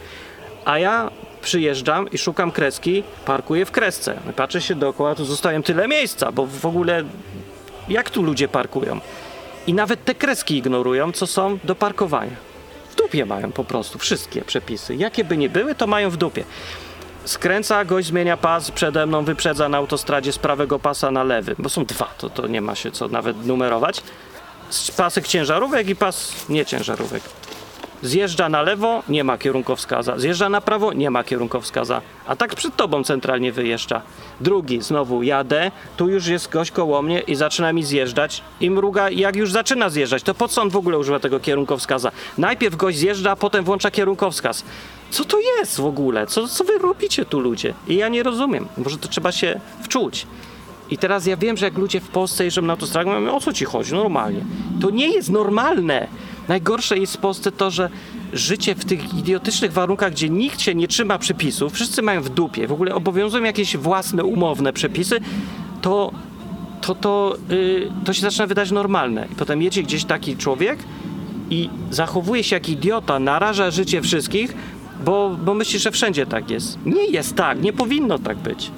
[0.65, 1.11] A ja
[1.41, 4.19] przyjeżdżam i szukam kreski, parkuję w kresce.
[4.36, 7.04] Patrzę się dookoła, tu zostawiam tyle miejsca, bo w ogóle
[7.89, 8.99] jak tu ludzie parkują?
[9.67, 12.36] I nawet te kreski ignorują, co są do parkowania.
[12.91, 14.95] W dupie mają po prostu wszystkie przepisy.
[14.95, 16.43] Jakie by nie były, to mają w dupie.
[17.25, 21.69] Skręca, gość zmienia pas, przede mną wyprzedza na autostradzie z prawego pasa na lewy, bo
[21.69, 24.01] są dwa, to, to nie ma się co nawet numerować.
[24.97, 27.23] Pasek ciężarówek i pas nieciężarówek.
[28.01, 30.19] Zjeżdża na lewo, nie ma kierunkowskaza.
[30.19, 32.01] Zjeżdża na prawo, nie ma kierunkowskaza.
[32.27, 34.01] A tak przed tobą centralnie wyjeżdża.
[34.41, 39.09] Drugi, znowu jadę, tu już jest gość koło mnie i zaczyna mi zjeżdżać i mruga,
[39.09, 42.11] jak już zaczyna zjeżdżać, to po co on w ogóle używa tego kierunkowskaza?
[42.37, 44.63] Najpierw gość zjeżdża, a potem włącza kierunkowskaz.
[45.09, 46.27] Co to jest w ogóle?
[46.27, 47.73] Co, co wy robicie tu ludzie?
[47.87, 48.67] I ja nie rozumiem.
[48.77, 50.27] Może to trzeba się wczuć.
[50.89, 53.53] I teraz ja wiem, że jak ludzie w Polsce jeżdżą na autostradzie, mówią, o co
[53.53, 53.93] ci chodzi?
[53.93, 54.45] Normalnie.
[54.81, 56.07] To nie jest normalne.
[56.51, 57.89] Najgorsze jest w Polsce to, że
[58.33, 62.67] życie w tych idiotycznych warunkach, gdzie nikt się nie trzyma przepisów, wszyscy mają w dupie,
[62.67, 65.19] w ogóle obowiązują jakieś własne, umowne przepisy,
[65.81, 66.11] to
[66.81, 69.27] to, to, yy, to się zaczyna wydać normalne.
[69.31, 70.79] I potem jedzie gdzieś taki człowiek
[71.49, 74.53] i zachowuje się jak idiota, naraża życie wszystkich,
[75.05, 76.77] bo, bo myśli, że wszędzie tak jest.
[76.85, 78.71] Nie jest tak, nie powinno tak być.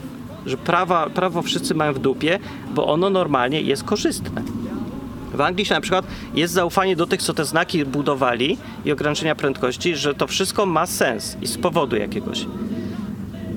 [0.46, 2.40] Że prawa, prawo wszyscy mają w dupie,
[2.76, 4.63] bo ono normalnie jest korzystne.
[5.34, 9.96] W Anglii na przykład jest zaufanie do tych, co te znaki budowali i ograniczenia prędkości,
[9.96, 12.46] że to wszystko ma sens i z powodu jakiegoś.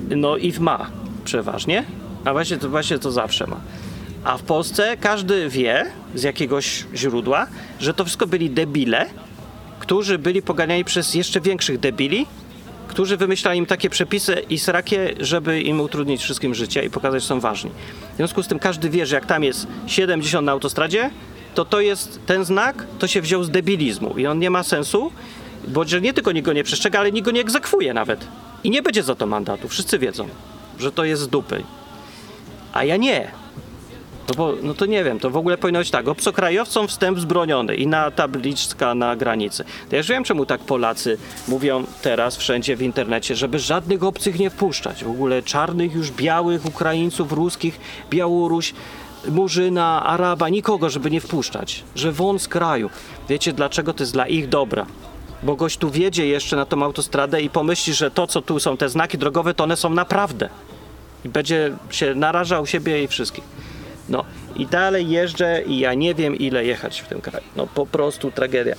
[0.09, 0.89] No i ma
[1.25, 1.83] przeważnie,
[2.25, 3.57] a właśnie to, właśnie to zawsze ma.
[4.23, 5.85] A w Polsce każdy wie
[6.15, 7.47] z jakiegoś źródła,
[7.79, 9.05] że to wszystko byli debile,
[9.79, 12.25] którzy byli poganiani przez jeszcze większych debili,
[12.87, 17.27] którzy wymyślali im takie przepisy i srakie, żeby im utrudnić wszystkim życie i pokazać, że
[17.27, 17.71] są ważni.
[18.13, 21.09] W związku z tym każdy wie, że jak tam jest 70 na autostradzie,
[21.57, 25.11] to to jest, ten znak to się wziął z debilizmu i on nie ma sensu,
[25.67, 28.27] bo że nie tylko nikt go nie przestrzega, ale nikt go nie egzekwuje nawet.
[28.63, 29.67] I nie będzie za to mandatu.
[29.67, 30.27] Wszyscy wiedzą,
[30.79, 31.63] że to jest z dupy.
[32.73, 33.31] A ja nie.
[34.29, 37.75] No bo, no to nie wiem, to w ogóle powinno być tak, obcokrajowcom wstęp wzbroniony
[37.75, 39.63] i na tabliczka na granicy.
[39.63, 41.17] To ja już wiem, czemu tak Polacy
[41.47, 45.03] mówią teraz wszędzie w internecie, żeby żadnych obcych nie wpuszczać.
[45.03, 48.73] W ogóle czarnych, już białych, Ukraińców, ruskich, Białoruś,
[49.29, 51.83] Murzyna, Araba, nikogo, żeby nie wpuszczać.
[51.95, 52.89] Że won z kraju.
[53.29, 53.93] Wiecie dlaczego?
[53.93, 54.85] To jest dla ich dobra.
[55.43, 58.77] Bo gość tu wiedzie jeszcze na tą autostradę i pomyśli, że to, co tu są
[58.77, 60.49] te znaki drogowe, to one są naprawdę.
[61.25, 63.43] I będzie się narażał siebie i wszystkich.
[64.09, 64.23] No
[64.55, 67.45] i dalej jeżdżę i ja nie wiem ile jechać w tym kraju.
[67.55, 68.75] No po prostu tragedia.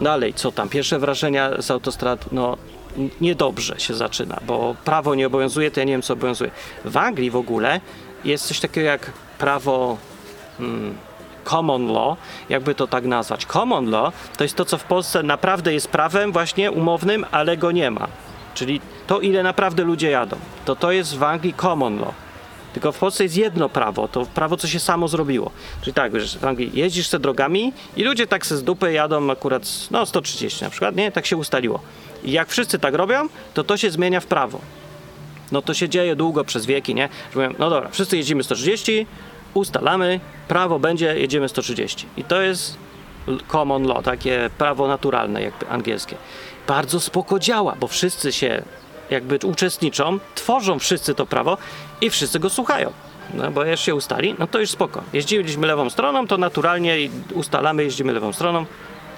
[0.00, 0.68] Dalej, co tam?
[0.68, 2.56] Pierwsze wrażenia z autostrad, no
[3.20, 6.50] niedobrze się zaczyna, bo prawo nie obowiązuje, to ja nie wiem co obowiązuje.
[6.84, 7.80] W Anglii w ogóle
[8.24, 9.98] jest coś takiego jak prawo
[10.60, 10.94] mm,
[11.44, 13.46] common law, jakby to tak nazwać.
[13.46, 17.72] Common law to jest to, co w Polsce naprawdę jest prawem właśnie umownym, ale go
[17.72, 18.08] nie ma.
[18.54, 20.36] Czyli to, ile naprawdę ludzie jadą.
[20.64, 22.14] To to jest w Anglii common law.
[22.72, 25.50] Tylko w Polsce jest jedno prawo, to prawo, co się samo zrobiło.
[25.80, 29.30] Czyli tak, że w Anglii jeździsz se drogami i ludzie tak se z dupy jadą
[29.30, 31.12] akurat, no 130 na przykład, nie?
[31.12, 31.80] Tak się ustaliło.
[32.24, 34.60] I jak wszyscy tak robią, to to się zmienia w prawo.
[35.52, 37.08] No to się dzieje długo, przez wieki, nie?
[37.34, 39.06] Że mówią, no dobra, wszyscy jeździmy 130,
[39.54, 42.06] ustalamy, prawo będzie, jedziemy 130.
[42.16, 42.76] I to jest
[43.48, 46.16] common law, takie prawo naturalne jakby angielskie.
[46.66, 48.62] Bardzo spoko działa, bo wszyscy się
[49.10, 51.58] jakby uczestniczą, tworzą wszyscy to prawo
[52.00, 52.92] i wszyscy go słuchają.
[53.34, 55.02] No bo jak się ustali, no to już spoko.
[55.12, 56.96] Jeździliśmy lewą stroną, to naturalnie
[57.34, 58.66] ustalamy, jeździmy lewą stroną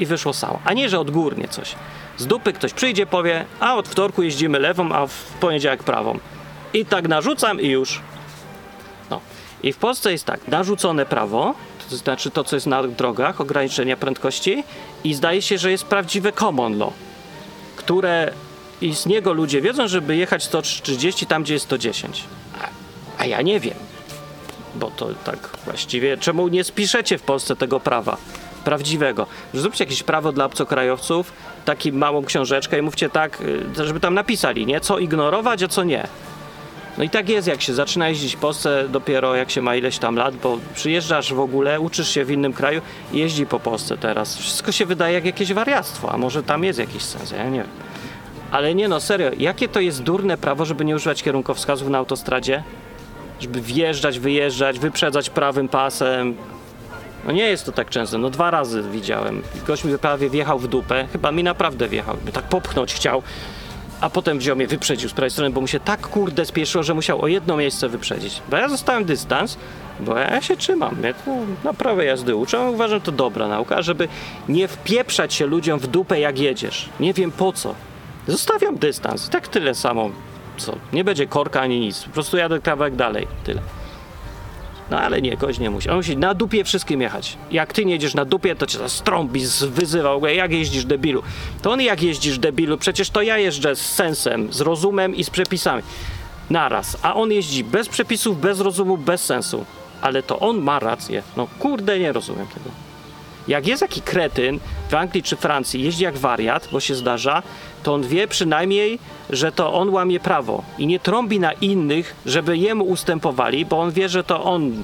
[0.00, 0.60] i wyszło samo.
[0.64, 1.74] A nie, że odgórnie coś.
[2.18, 6.18] Z dupy ktoś przyjdzie, powie, a od wtorku jeździmy lewą, a w poniedziałek prawą.
[6.74, 8.00] I tak narzucam i już.
[9.10, 9.20] No.
[9.62, 11.54] I w Polsce jest tak, narzucone prawo,
[11.90, 14.64] to znaczy to, co jest na drogach, ograniczenia prędkości
[15.04, 16.92] i zdaje się, że jest prawdziwe common law,
[17.76, 18.32] które
[18.80, 22.24] i z niego ludzie wiedzą, żeby jechać 130 tam, gdzie jest 110.
[22.62, 22.68] A,
[23.22, 23.74] a ja nie wiem,
[24.74, 28.16] bo to tak właściwie, czemu nie spiszecie w Polsce tego prawa?
[28.64, 29.26] Prawdziwego.
[29.54, 31.32] Zróbcie jakieś prawo dla obcokrajowców,
[31.64, 33.40] taką małą książeczkę i mówcie tak,
[33.80, 34.80] y, żeby tam napisali, nie?
[34.80, 36.06] Co ignorować, a co nie.
[36.98, 39.98] No i tak jest, jak się zaczyna jeździć w Polsce dopiero jak się ma ileś
[39.98, 42.80] tam lat, bo przyjeżdżasz w ogóle, uczysz się w innym kraju
[43.12, 44.36] i jeździ po Polsce teraz.
[44.36, 47.68] Wszystko się wydaje jak jakieś wariactwo, a może tam jest jakiś sens, ja nie wiem.
[48.50, 52.62] Ale nie no, serio, jakie to jest durne prawo, żeby nie używać kierunkowskazów na autostradzie?
[53.40, 56.36] Żeby wjeżdżać, wyjeżdżać, wyprzedzać prawym pasem.
[57.26, 59.42] No nie jest to tak często, no dwa razy widziałem.
[59.66, 63.22] Gość mi prawie wjechał w dupę, chyba mi naprawdę wjechał, mnie tak popchnąć chciał
[64.00, 66.94] a potem wziął mnie, wyprzedził z prawej strony, bo mu się tak kurde spieszyło, że
[66.94, 68.42] musiał o jedno miejsce wyprzedzić.
[68.50, 69.58] Bo ja zostałem dystans,
[70.00, 71.30] bo ja się trzymam, ja to
[71.64, 74.08] na prawej jazdy uczę, uważam to dobra nauka, żeby
[74.48, 76.88] nie wpieprzać się ludziom w dupę jak jedziesz.
[77.00, 77.74] Nie wiem po co.
[78.28, 80.10] Zostawiam dystans, tak tyle samo,
[80.56, 83.60] co, nie będzie korka ani nic, po prostu jadę kawałek dalej, tyle.
[84.90, 85.90] No ale nie, gość nie musi.
[85.90, 87.36] On musi na dupie wszystkim jechać.
[87.50, 90.84] Jak ty nie jedziesz na dupie, to cię zastrąbi, z- wyzywa, w ogóle, jak jeździsz
[90.84, 91.22] debilu.
[91.62, 95.30] To on jak jeździsz debilu, przecież to ja jeżdżę z sensem, z rozumem i z
[95.30, 95.82] przepisami.
[96.50, 96.96] Naraz.
[97.02, 99.64] A on jeździ bez przepisów, bez rozumu, bez sensu.
[100.00, 101.22] Ale to on ma rację.
[101.36, 102.70] No kurde, nie rozumiem tego.
[103.48, 107.42] Jak jest jakiś kretyn w Anglii czy Francji, jeździ jak wariat, bo się zdarza,
[107.82, 108.98] to on wie przynajmniej,
[109.30, 113.90] że to on łamie prawo i nie trąbi na innych, żeby jemu ustępowali, bo on
[113.90, 114.82] wie, że to on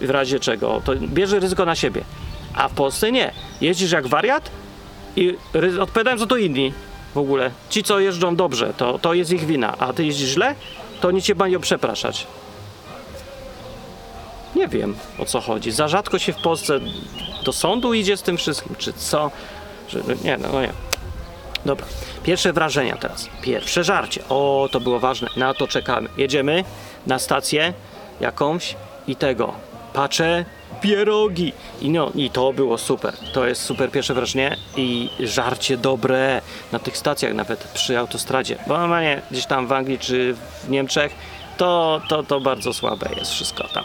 [0.00, 2.04] w razie czego, to bierze ryzyko na siebie.
[2.54, 3.32] A w Polsce nie.
[3.60, 4.50] Jeździsz jak wariat
[5.16, 5.36] i
[5.80, 6.72] odpowiadają za to inni
[7.14, 7.50] w ogóle.
[7.70, 10.54] Ci, co jeżdżą dobrze, to, to jest ich wina, a ty jeździsz źle,
[11.00, 12.26] to oni cię mają przepraszać.
[14.56, 15.70] Nie wiem o co chodzi.
[15.70, 16.80] Za rzadko się w Polsce
[17.44, 19.30] do sądu idzie z tym wszystkim, czy co?
[19.88, 20.72] Że, nie, no, no nie.
[21.66, 21.86] Dobra,
[22.22, 23.28] pierwsze wrażenia teraz.
[23.42, 24.22] Pierwsze żarcie.
[24.28, 25.28] O, to było ważne.
[25.36, 26.08] Na to czekamy.
[26.16, 26.64] Jedziemy
[27.06, 27.72] na stację
[28.20, 29.52] jakąś i tego.
[29.92, 30.44] Patrzę,
[30.80, 31.52] pierogi.
[31.80, 33.14] I no, i to było super.
[33.32, 38.58] To jest super pierwsze wrażenie i żarcie dobre na tych stacjach, nawet przy autostradzie.
[38.66, 41.12] Bo normalnie gdzieś tam w Anglii czy w Niemczech
[41.56, 43.84] to, to, to bardzo słabe jest wszystko tam.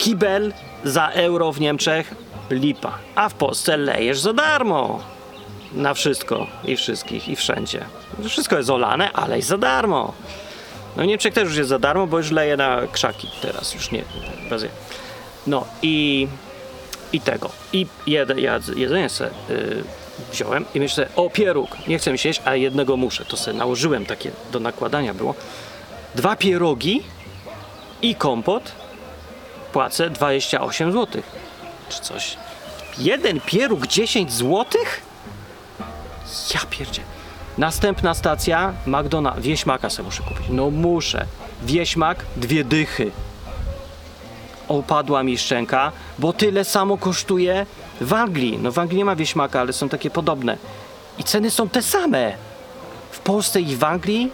[0.00, 0.52] Kibel
[0.84, 2.14] za euro w Niemczech
[2.50, 5.02] lipa, a w Polsce lejesz za darmo.
[5.72, 7.84] Na wszystko i wszystkich i wszędzie.
[8.28, 10.12] Wszystko jest olane, ale i za darmo.
[10.96, 13.90] No w Niemczech też już jest za darmo, bo już leje na krzaki teraz, już
[13.90, 14.04] nie.
[15.46, 16.28] No i,
[17.12, 17.50] i tego.
[17.72, 18.28] I jed,
[18.76, 19.84] jedzenie se y,
[20.32, 23.24] wziąłem i myślę, o pieróg, nie chcę mi się jeść, a jednego muszę.
[23.24, 25.34] To sobie nałożyłem takie do nakładania było.
[26.14, 27.02] Dwa pierogi
[28.02, 28.72] i kompot
[29.72, 31.22] płacę 28 zł.
[31.88, 32.36] Czy coś.
[32.98, 35.00] jeden pieróg 10 złotych?
[36.54, 37.02] Ja pierdzie.
[37.58, 39.40] Następna stacja, McDonald's.
[39.40, 40.46] Wieśmaka sobie muszę kupić.
[40.48, 41.26] No muszę.
[41.62, 43.10] Wieśmak, dwie dychy.
[44.68, 47.66] Opadła mi szczęka, bo tyle samo kosztuje
[48.00, 48.58] w Anglii.
[48.62, 50.56] No w Anglii nie ma wieśmaka, ale są takie podobne.
[51.18, 52.32] I ceny są te same.
[53.10, 54.30] W Polsce i w Anglii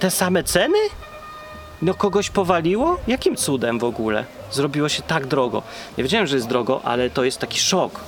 [0.00, 0.78] te same ceny?
[1.82, 2.98] No kogoś powaliło?
[3.06, 4.24] Jakim cudem w ogóle?
[4.52, 5.62] Zrobiło się tak drogo.
[5.98, 8.00] Nie wiedziałem, że jest drogo, ale to jest taki szok.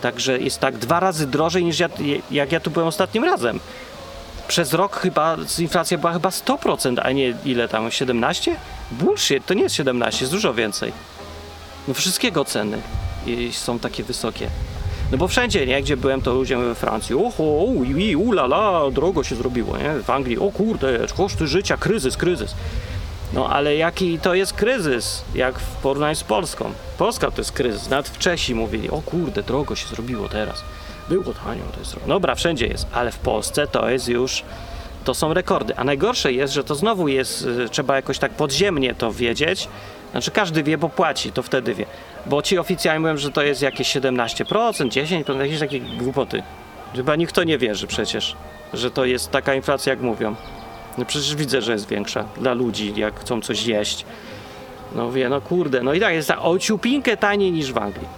[0.00, 1.88] Także jest tak dwa razy drożej niż ja,
[2.30, 3.60] jak ja tu byłem ostatnim razem.
[4.48, 8.56] Przez rok chyba inflacja była chyba 100%, a nie ile tam, 17?
[8.90, 10.92] Bullshit, to nie jest 17, jest dużo więcej.
[11.88, 12.78] No wszystkiego ceny
[13.52, 14.50] są takie wysokie.
[15.12, 15.82] No bo wszędzie, nie?
[15.82, 20.02] Gdzie byłem, to ludzie we Francji, oho, ui, ulala, drogo się zrobiło, nie?
[20.02, 22.54] W Anglii, o kurde, koszty życia, kryzys, kryzys.
[23.32, 26.72] No ale jaki to jest kryzys, jak w porównaniu z Polską?
[26.98, 27.88] Polska to jest kryzys.
[27.88, 30.64] Nawet Czesi mówili, o kurde, drogo się zrobiło teraz.
[31.08, 32.06] Było tanio, to jest drogo.
[32.08, 34.42] Dobra, wszędzie jest, ale w Polsce to jest już,
[35.04, 35.76] to są rekordy.
[35.76, 39.68] A najgorsze jest, że to znowu jest, y, trzeba jakoś tak podziemnie to wiedzieć.
[40.10, 41.86] Znaczy każdy wie, bo płaci, to wtedy wie.
[42.26, 46.42] Bo ci oficjalnie mówią, że to jest jakieś 17%, 10%, jakieś takie głupoty.
[46.94, 48.36] Chyba nikt to nie wierzy przecież,
[48.72, 50.34] że to jest taka inflacja, jak mówią.
[50.98, 54.04] No przecież widzę, że jest większa dla ludzi, jak chcą coś jeść.
[54.94, 58.08] No wie, no kurde, no i tak jest o ciupinkę taniej niż w Anglii.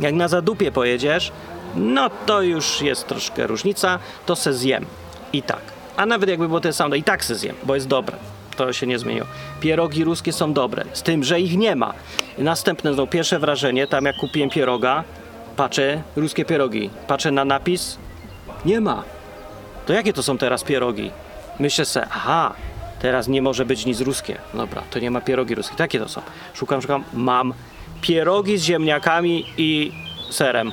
[0.00, 1.32] Jak na zadupie pojedziesz,
[1.76, 4.86] no to już jest troszkę różnica, to se zjem.
[5.32, 5.60] I tak.
[5.96, 8.16] A nawet jakby było te same, i tak se zjem, bo jest dobre.
[8.56, 9.26] To się nie zmieniło.
[9.60, 11.94] Pierogi ruskie są dobre, z tym, że ich nie ma.
[12.38, 15.04] Następne, no pierwsze wrażenie, tam jak kupiłem pieroga,
[15.56, 17.98] patrzę, ruskie pierogi, patrzę na napis,
[18.64, 19.02] nie ma.
[19.86, 21.10] To jakie to są teraz pierogi?
[21.60, 22.54] Myślę se, aha,
[22.98, 24.38] teraz nie może być nic ruskie.
[24.54, 25.76] Dobra, to nie ma pierogi ruskie.
[25.76, 26.22] Takie to są.
[26.54, 27.54] Szukam, szukam, mam
[28.00, 29.92] pierogi z ziemniakami i
[30.30, 30.72] serem.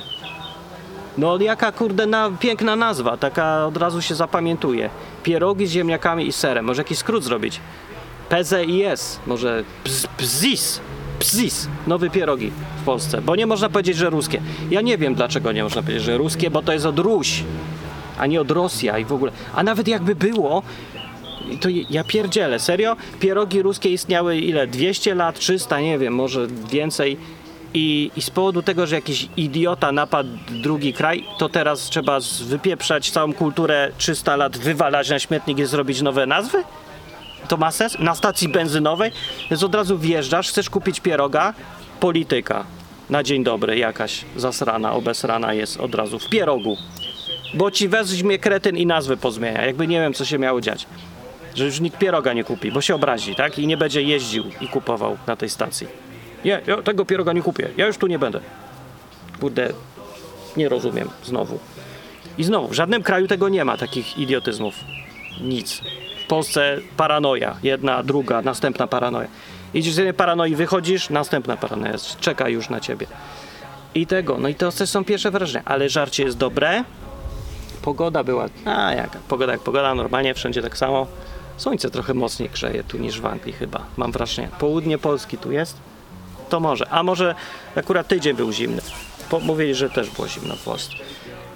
[1.18, 4.90] No jaka kurde na, piękna nazwa, taka od razu się zapamiętuje.
[5.22, 6.64] Pierogi z ziemniakami i serem.
[6.64, 7.60] Może jakiś skrót zrobić?
[8.28, 10.80] PZIS, może bz, BZIS.
[11.20, 14.42] BZIS, nowe pierogi w Polsce, bo nie można powiedzieć, że ruskie.
[14.70, 17.44] Ja nie wiem dlaczego nie można powiedzieć, że ruskie, bo to jest od Ruś,
[18.18, 19.32] a nie od Rosja i w ogóle.
[19.54, 20.62] A nawet jakby było,
[21.60, 22.96] to ja pierdzielę, serio?
[23.20, 24.66] Pierogi ruskie istniały ile?
[24.66, 27.16] 200 lat, 300, nie wiem, może więcej.
[27.74, 33.10] I, I z powodu tego, że jakiś idiota napadł drugi kraj, to teraz trzeba wypieprzać
[33.10, 36.64] całą kulturę 300 lat, wywalać na śmietnik i zrobić nowe nazwy?
[37.48, 37.98] To ma sens?
[37.98, 39.12] Na stacji benzynowej?
[39.50, 41.54] Więc od razu wjeżdżasz, chcesz kupić pieroga,
[42.00, 42.64] polityka.
[43.10, 46.76] Na dzień dobry jakaś zasrana, obesrana jest od razu w pierogu.
[47.54, 49.66] Bo ci weźmie kretyn i nazwy pozmienia.
[49.66, 50.86] Jakby nie wiem, co się miało dziać.
[51.54, 53.58] Że już nikt pieroga nie kupi, bo się obrazi, tak?
[53.58, 55.86] I nie będzie jeździł i kupował na tej stacji.
[56.44, 57.68] Nie, ja tego pieroga nie kupię.
[57.76, 58.40] Ja już tu nie będę.
[59.40, 59.68] Kurde,
[60.56, 61.58] nie rozumiem znowu.
[62.38, 64.74] I znowu, w żadnym kraju tego nie ma, takich idiotyzmów.
[65.40, 65.80] Nic.
[66.24, 67.56] W Polsce paranoja.
[67.62, 69.28] Jedna, druga, następna paranoja.
[69.74, 73.06] Idziesz z jednej paranoi, wychodzisz, następna paranoja czeka już na ciebie.
[73.94, 75.62] I tego, no i to też są pierwsze wrażenia.
[75.64, 76.84] Ale żarcie jest dobre.
[77.84, 81.06] Pogoda była, a jaka, pogoda jak pogoda, normalnie wszędzie tak samo.
[81.56, 84.48] Słońce trochę mocniej grzeje tu niż w Anglii chyba, mam wrażenie.
[84.58, 85.76] Południe Polski tu jest,
[86.48, 86.88] to może.
[86.88, 87.34] A może
[87.76, 88.82] akurat tydzień był zimny.
[89.30, 90.94] Po, mówili, że też było zimno w Polsce.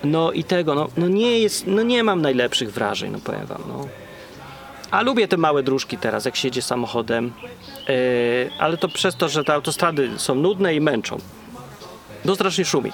[0.05, 3.63] No i tego, no, no nie jest, no nie mam najlepszych wrażeń, no powiem wam,
[3.69, 3.89] no.
[4.91, 7.33] A lubię te małe dróżki teraz, jak się jedzie samochodem,
[7.89, 11.19] yy, ale to przez to, że te autostrady są nudne i męczą.
[12.27, 12.93] To strasznie szumi.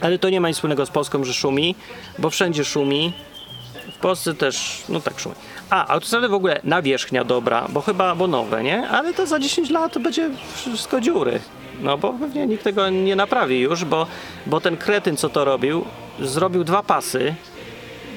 [0.00, 1.74] Ale to nie ma nic wspólnego z Polską, że szumi,
[2.18, 3.12] bo wszędzie szumi.
[3.92, 5.34] W Polsce też, no tak szumi.
[5.70, 8.88] A, autostrady w ogóle nawierzchnia dobra, bo chyba, bo nowe, nie?
[8.88, 11.40] Ale to za 10 lat będzie wszystko dziury.
[11.80, 14.06] No bo pewnie nikt tego nie naprawi już, bo,
[14.46, 15.84] bo ten kretyn, co to robił,
[16.20, 17.34] zrobił dwa pasy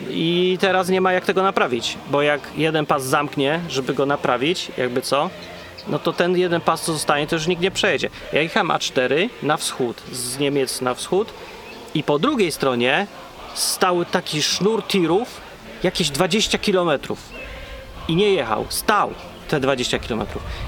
[0.09, 4.71] i teraz nie ma jak tego naprawić, bo jak jeden pas zamknie, żeby go naprawić,
[4.77, 5.29] jakby co,
[5.87, 8.09] no to ten jeden pas, co zostanie, to już nikt nie przejedzie.
[8.33, 11.33] Ja jechałem A4 na wschód, z Niemiec na wschód
[11.93, 13.07] i po drugiej stronie
[13.53, 15.41] stał taki sznur tirów,
[15.83, 17.19] jakieś 20 kilometrów
[18.07, 19.13] i nie jechał, stał
[19.47, 20.23] te 20 km.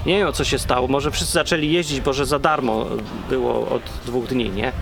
[0.06, 0.88] Nie wiem, co się stało.
[0.88, 2.86] Może wszyscy zaczęli jeździć, bo że za darmo
[3.28, 4.72] było od dwóch dni, nie?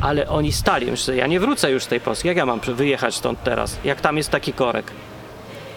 [0.00, 0.90] Ale oni stali.
[0.90, 2.28] Myślę, ja nie wrócę już z tej Polski.
[2.28, 3.78] Jak ja mam wyjechać stąd teraz?
[3.84, 4.90] Jak tam jest taki korek?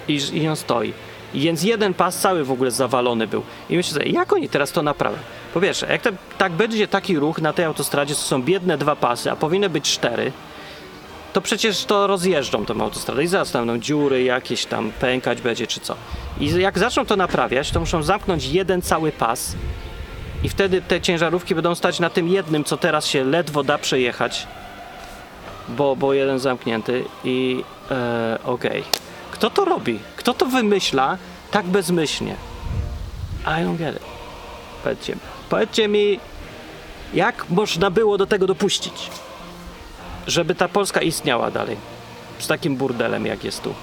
[0.08, 0.94] I, i on stoi.
[1.34, 3.44] Więc jeden pas cały w ogóle zawalony był.
[3.70, 5.18] I myślę, jak oni teraz to naprawią?
[5.54, 8.96] Po pierwsze, jak to, tak będzie taki ruch na tej autostradzie, to są biedne dwa
[8.96, 10.32] pasy, a powinny być cztery,
[11.34, 15.80] to przecież to rozjeżdżą tą autostradę i zaraz tam dziury jakieś tam pękać będzie czy
[15.80, 15.96] co.
[16.40, 19.56] I jak zaczną to naprawiać, to muszą zamknąć jeden cały pas
[20.44, 24.48] I wtedy te ciężarówki będą stać na tym jednym, co teraz się ledwo da przejechać,
[25.70, 28.84] bo, bo jeden zamknięty i e, okej.
[29.32, 30.00] Kto to robi?
[30.16, 31.18] Kto to wymyśla
[31.52, 32.36] tak bezmyślnie?
[33.46, 34.02] I don't get it.
[34.88, 35.20] Powiedzcie, mi.
[35.50, 36.20] powiedzcie mi,
[37.14, 39.10] jak można było do tego dopuścić?
[40.28, 41.78] Żeby ta Polska istniała dalej.
[42.40, 43.74] Z takim burdelem, jak jest tu.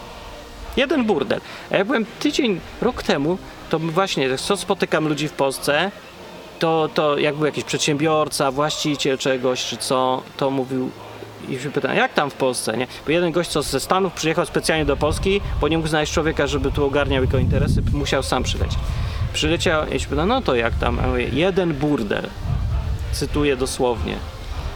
[0.77, 1.41] Jeden burdel.
[1.71, 3.39] A ja byłem tydzień, rok temu,
[3.71, 5.91] to właśnie, co spotykam ludzi w Polsce,
[6.59, 10.91] to, to jak był jakiś przedsiębiorca, właściciel czegoś, czy co, to mówił
[11.49, 12.87] i się pytałem, jak tam w Polsce, nie?
[13.07, 16.47] Bo jeden gość, co ze Stanów przyjechał specjalnie do Polski, bo nie mógł znaleźć człowieka,
[16.47, 18.79] żeby tu ogarniał jego interesy, musiał sam przylecieć.
[19.35, 21.01] Przyleciał i się pytał, no to jak tam?
[21.09, 22.29] Mówię, jeden burdel.
[23.13, 24.17] Cytuję dosłownie.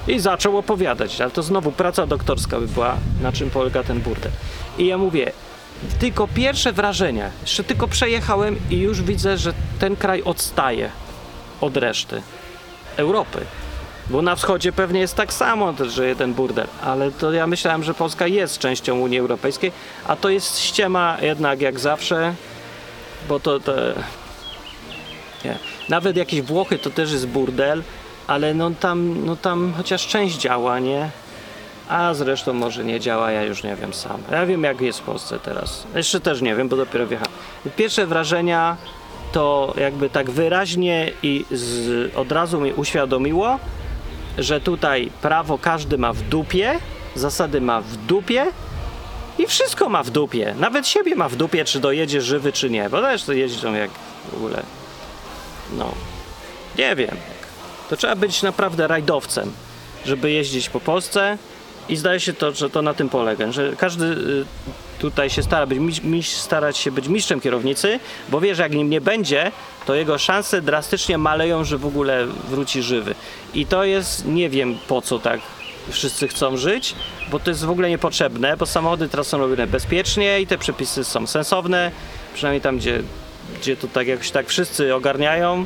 [0.09, 4.33] I zaczął opowiadać, ale to znowu praca doktorska by była, na czym polega ten burdel.
[4.79, 5.33] I ja mówię,
[5.99, 10.91] tylko pierwsze wrażenia, jeszcze tylko przejechałem i już widzę, że ten kraj odstaje
[11.61, 12.23] od reszty
[12.97, 13.39] Europy.
[14.11, 17.95] Bo na wschodzie pewnie jest tak samo, że jeden burdel, ale to ja myślałem, że
[17.95, 19.73] Polska jest częścią Unii Europejskiej,
[20.07, 22.35] a to jest ściema jednak jak zawsze,
[23.29, 23.73] bo to, to
[25.45, 25.59] nie.
[25.89, 27.83] Nawet jakieś Włochy to też jest burdel,
[28.27, 31.11] ale no tam, no tam chociaż część działa, nie?
[31.89, 34.23] A zresztą może nie działa, ja już nie wiem sam.
[34.31, 35.87] Ja wiem jak jest w Polsce teraz.
[35.95, 37.33] Jeszcze też nie wiem, bo dopiero wjechałem.
[37.77, 38.77] Pierwsze wrażenia
[39.33, 43.59] to jakby tak wyraźnie i z, od razu mi uświadomiło,
[44.39, 46.79] że tutaj prawo każdy ma w dupie,
[47.15, 48.47] zasady ma w dupie
[49.39, 50.55] i wszystko ma w dupie.
[50.59, 52.91] Nawet siebie ma w dupie, czy dojedzie żywy, czy nie.
[52.91, 53.91] Bo też to jeźdzą jak
[54.33, 54.63] w ogóle.
[55.73, 55.93] No,
[56.79, 57.17] nie wiem.
[57.91, 59.53] To trzeba być naprawdę rajdowcem,
[60.07, 61.39] żeby jeździć po Polsce
[61.89, 64.45] i zdaje się to, że to na tym polega, że każdy y,
[64.99, 68.91] tutaj się stara być, miś, starać się być mistrzem kierownicy, bo wie, że jak nim
[68.91, 69.53] nie będzie,
[69.87, 73.15] to jego szanse drastycznie maleją, że w ogóle wróci żywy.
[73.55, 75.41] I to jest, nie wiem po co tak
[75.91, 76.95] wszyscy chcą żyć,
[77.31, 81.05] bo to jest w ogóle niepotrzebne, bo samochody teraz są robione bezpiecznie i te przepisy
[81.05, 81.91] są sensowne,
[82.35, 83.03] przynajmniej tam, gdzie,
[83.61, 85.65] gdzie to tak jakoś tak wszyscy ogarniają.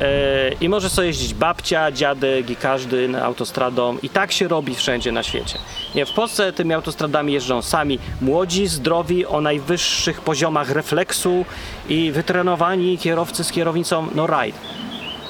[0.00, 3.98] E, I może sobie jeździć babcia, dziadek i każdy autostradą.
[4.02, 5.58] I tak się robi wszędzie na świecie.
[5.94, 11.44] Nie, w Polsce tymi autostradami jeżdżą sami młodzi, zdrowi, o najwyższych poziomach refleksu
[11.88, 14.58] i wytrenowani kierowcy z kierownicą no ride.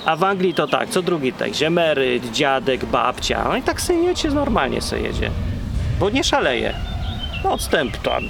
[0.05, 3.45] A w Anglii to tak, co drugi tak, emeryt, dziadek, babcia.
[3.49, 5.31] No i tak sobie jedzie, normalnie sobie jedzie.
[6.01, 6.75] Bo nie szaleje.
[7.45, 8.23] Odstęp tam,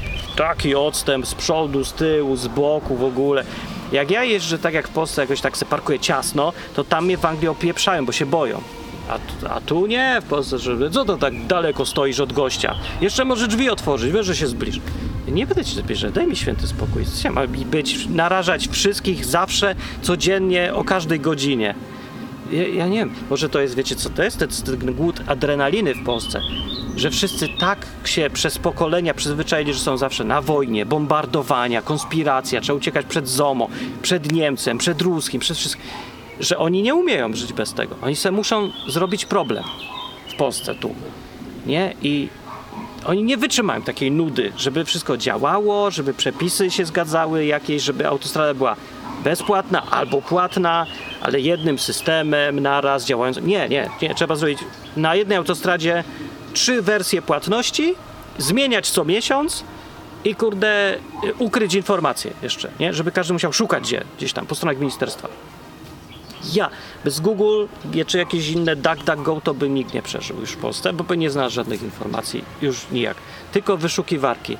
[0.42, 3.44] taki odstęp z przodu, z tyłu, z boku w ogóle.
[3.92, 7.16] Jak ja jeżdżę tak jak w Polsce, jakoś tak se parkuję ciasno, to tam mnie
[7.16, 8.60] w Anglii opieprzają, bo się boją.
[9.08, 9.18] A,
[9.54, 12.74] a tu nie, w Polsce, że co to tak daleko stoisz od gościa?
[13.00, 14.80] Jeszcze może drzwi otworzyć, wiesz, że się zbliż.
[15.28, 17.04] Nie będę ci zbliżać, daj mi święty spokój.
[17.48, 21.74] Mi być, narażać wszystkich zawsze, codziennie, o każdej godzinie.
[22.52, 24.38] Ja, ja nie wiem, może to jest, wiecie co to jest?
[24.64, 26.40] Ten głód adrenaliny w Polsce.
[26.96, 32.76] Że wszyscy tak się przez pokolenia przyzwyczaili, że są zawsze na wojnie, bombardowania, konspiracja, trzeba
[32.76, 33.68] uciekać przed ZOMO,
[34.02, 35.84] przed Niemcem, przed Ruskim, przed wszystkim,
[36.40, 37.96] że oni nie umieją żyć bez tego.
[38.02, 39.64] Oni sobie muszą zrobić problem
[40.28, 40.94] w Polsce tu.
[41.66, 41.94] Nie?
[42.02, 42.28] I
[43.04, 48.54] oni nie wytrzymają takiej nudy, żeby wszystko działało, żeby przepisy się zgadzały jakieś, żeby autostrada
[48.54, 48.76] była
[49.24, 50.86] bezpłatna albo płatna,
[51.20, 53.46] ale jednym systemem naraz działającym.
[53.46, 54.14] Nie, nie, nie.
[54.14, 54.58] Trzeba zrobić
[54.96, 56.04] na jednej autostradzie
[56.52, 57.94] trzy wersje płatności,
[58.38, 59.64] zmieniać co miesiąc
[60.24, 60.98] i kurde
[61.38, 62.94] ukryć informacje jeszcze, nie?
[62.94, 65.28] Żeby każdy musiał szukać gdzie, gdzieś tam po stronach ministerstwa.
[66.54, 66.70] Ja,
[67.04, 67.66] bez Google
[68.06, 71.30] czy jakieś inne DuckDuckGo to by nikt nie przeżył już w Polsce, bo by nie
[71.30, 73.16] znalazł żadnych informacji, już nijak.
[73.52, 74.58] Tylko wyszukiwarki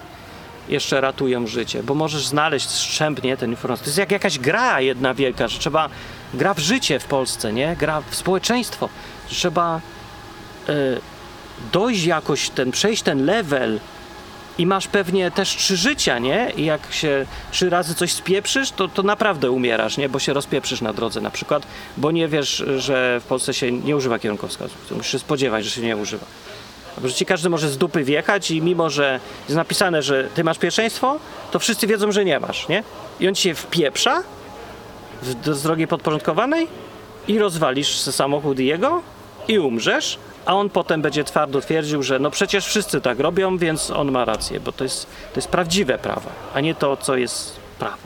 [0.69, 3.85] jeszcze ratują życie, bo możesz znaleźć strzępnie ten informację.
[3.85, 5.89] To jest jak jakaś gra jedna wielka, że trzeba,
[6.35, 7.77] gra w życie w Polsce, nie?
[7.77, 8.89] Gra w społeczeństwo,
[9.29, 9.81] że trzeba
[10.69, 10.73] e,
[11.73, 13.81] dojść jakoś, ten, przejść ten level
[14.59, 16.53] i masz pewnie też trzy życia, nie?
[16.57, 20.09] I jak się trzy razy coś spieprzysz, to, to naprawdę umierasz, nie?
[20.09, 23.97] Bo się rozpieprzysz na drodze na przykład, bo nie wiesz, że w Polsce się nie
[23.97, 24.87] używa kierunkowskazów.
[24.89, 26.27] To musisz się spodziewać, że się nie używa.
[27.05, 30.59] Że ci każdy może z dupy wjechać i mimo, że jest napisane, że ty masz
[30.59, 31.18] pierwszeństwo,
[31.51, 32.84] to wszyscy wiedzą, że nie masz, nie?
[33.20, 34.22] I on ci się wpieprza
[35.22, 36.68] w, z drogi podporządkowanej
[37.28, 39.03] i rozwalisz samochód jego
[39.49, 43.90] i umrzesz, a on potem będzie twardo twierdził, że no przecież wszyscy tak robią, więc
[43.90, 47.57] on ma rację, bo to jest, to jest prawdziwe prawo, a nie to, co jest
[47.78, 47.97] prawo.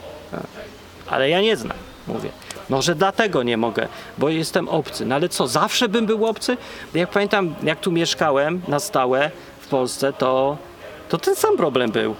[1.09, 1.77] Ale ja nie znam,
[2.07, 2.29] mówię.
[2.69, 3.87] Może dlatego nie mogę,
[4.17, 5.05] bo jestem obcy.
[5.05, 6.57] No ale co, zawsze bym był obcy?
[6.93, 10.57] Jak pamiętam, jak tu mieszkałem na stałe w Polsce, to,
[11.09, 12.15] to ten sam problem był.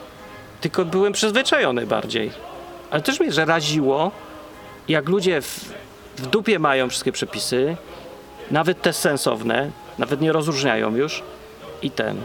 [0.61, 2.31] Tylko byłem przyzwyczajony bardziej.
[2.91, 4.11] Ale też mnie, że raziło,
[4.87, 5.73] jak ludzie w,
[6.17, 7.77] w dupie mają wszystkie przepisy,
[8.51, 11.23] nawet te sensowne, nawet nie rozróżniają już
[11.81, 12.21] i ten.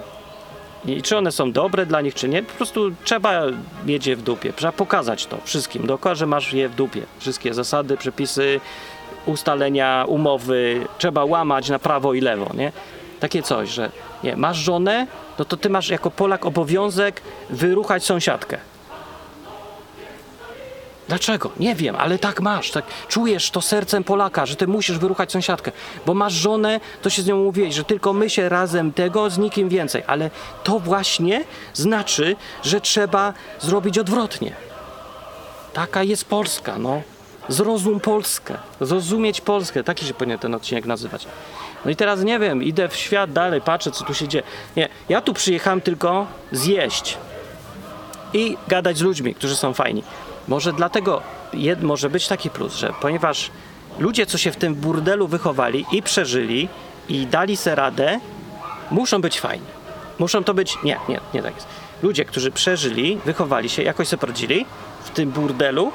[0.86, 3.42] I czy one są dobre dla nich, czy nie, po prostu trzeba
[3.86, 4.52] mieć je w dupie.
[4.52, 7.02] Trzeba pokazać to wszystkim dookoła, że masz je w dupie.
[7.18, 8.60] Wszystkie zasady, przepisy,
[9.26, 12.72] ustalenia, umowy trzeba łamać na prawo i lewo, nie?
[13.20, 13.90] Takie coś, że
[14.24, 15.06] nie, masz żonę,
[15.38, 18.58] no to ty masz jako Polak obowiązek wyruchać sąsiadkę.
[21.12, 21.50] Dlaczego?
[21.60, 25.72] Nie wiem, ale tak masz, tak czujesz to sercem Polaka, że ty musisz wyruchać sąsiadkę,
[26.06, 29.38] bo masz żonę, to się z nią mówiłeś, że tylko my się razem tego, z
[29.38, 30.30] nikim więcej, ale
[30.64, 31.44] to właśnie
[31.74, 34.52] znaczy, że trzeba zrobić odwrotnie.
[35.72, 37.02] Taka jest Polska, no.
[37.48, 41.26] Zrozum Polskę, zrozumieć Polskę, taki się powinien ten odcinek nazywać.
[41.84, 44.44] No i teraz nie wiem, idę w świat dalej, patrzę co tu się dzieje.
[44.76, 47.18] Nie, ja tu przyjechałem tylko zjeść
[48.34, 50.02] i gadać z ludźmi, którzy są fajni.
[50.48, 51.22] Może dlatego
[51.52, 53.50] jed, może być taki plus, że ponieważ
[53.98, 56.68] ludzie, co się w tym burdelu wychowali i przeżyli
[57.08, 58.20] i dali se radę,
[58.90, 59.66] muszą być fajni.
[60.18, 60.78] Muszą to być.
[60.84, 61.66] Nie, nie, nie tak jest.
[62.02, 64.66] Ludzie, którzy przeżyli, wychowali się, jakoś sobie poradzili
[65.04, 65.92] w tym burdelu,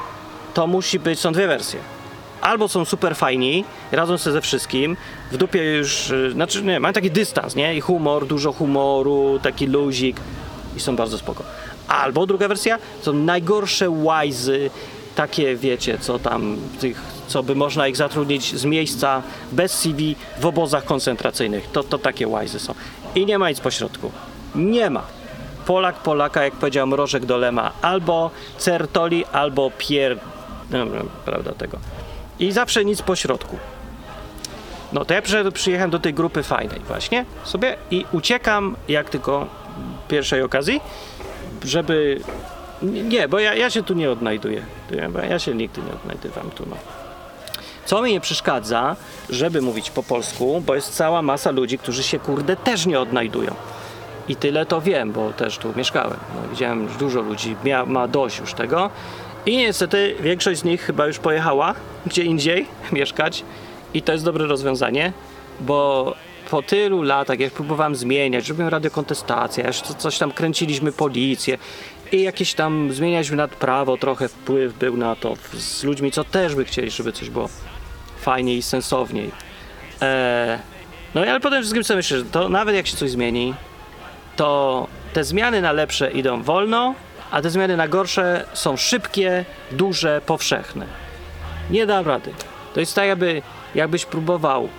[0.53, 1.79] to musi być, są dwie wersje.
[2.41, 4.97] Albo są super fajni, radzą sobie ze wszystkim,
[5.31, 7.75] w dupie już, y, znaczy nie, mają taki dystans, nie?
[7.75, 10.17] I humor, dużo humoru, taki luzik
[10.77, 11.43] i są bardzo spoko.
[11.87, 14.69] Albo druga wersja, są najgorsze łajzy,
[15.15, 19.21] takie wiecie, co tam, tych, co by można ich zatrudnić z miejsca,
[19.51, 21.71] bez CV, w obozach koncentracyjnych.
[21.71, 22.73] To, to takie łajzy są.
[23.15, 24.11] I nie ma nic pośrodku.
[24.55, 25.03] Nie ma.
[25.65, 30.17] Polak Polaka, jak powiedział Mrożek Dolema, albo certoli, albo pier...
[30.71, 31.77] No, no, prawda tego.
[32.39, 33.57] I zawsze nic pośrodku.
[34.93, 39.47] No to ja przy- przyjechałem do tej grupy fajnej właśnie sobie i uciekam jak tylko
[40.07, 40.81] pierwszej okazji.
[42.81, 44.61] Nie, bo ja, ja się tu nie odnajduję.
[45.29, 46.75] Ja- się nigdy nie odnajdywam tu, no.
[47.85, 48.95] Co mi nie przeszkadza,
[49.29, 53.53] żeby mówić po polsku, bo jest cała masa ludzi, którzy się kurde też nie odnajdują.
[54.27, 56.17] I tyle to wiem, bo też tu mieszkałem.
[56.35, 58.89] No, widziałem dużo ludzi, mia, ma dość już tego.
[59.45, 61.73] I niestety większość z nich chyba już pojechała
[62.05, 63.43] gdzie indziej mieszkać.
[63.93, 65.13] I to jest dobre rozwiązanie,
[65.59, 66.13] bo
[66.49, 71.57] po tylu latach, jak próbowałem zmieniać, robiłem radiokontestację, jeszcze coś tam kręciliśmy policję
[72.11, 76.55] i jakieś tam zmienialiśmy nad prawo, trochę wpływ był na to z ludźmi, co też
[76.55, 77.49] by chcieli, żeby coś było
[78.21, 79.31] fajniej i sensowniej.
[80.01, 80.59] Eee,
[81.15, 83.53] no ale potem wszystkim sobie myślę, że to nawet jak się coś zmieni,
[84.35, 86.95] to te zmiany na lepsze idą wolno,
[87.31, 90.85] a te zmiany na gorsze są szybkie, duże, powszechne.
[91.69, 92.33] Nie dam rady.
[92.73, 93.41] To jest tak, jakby,
[93.75, 94.69] jakbyś próbował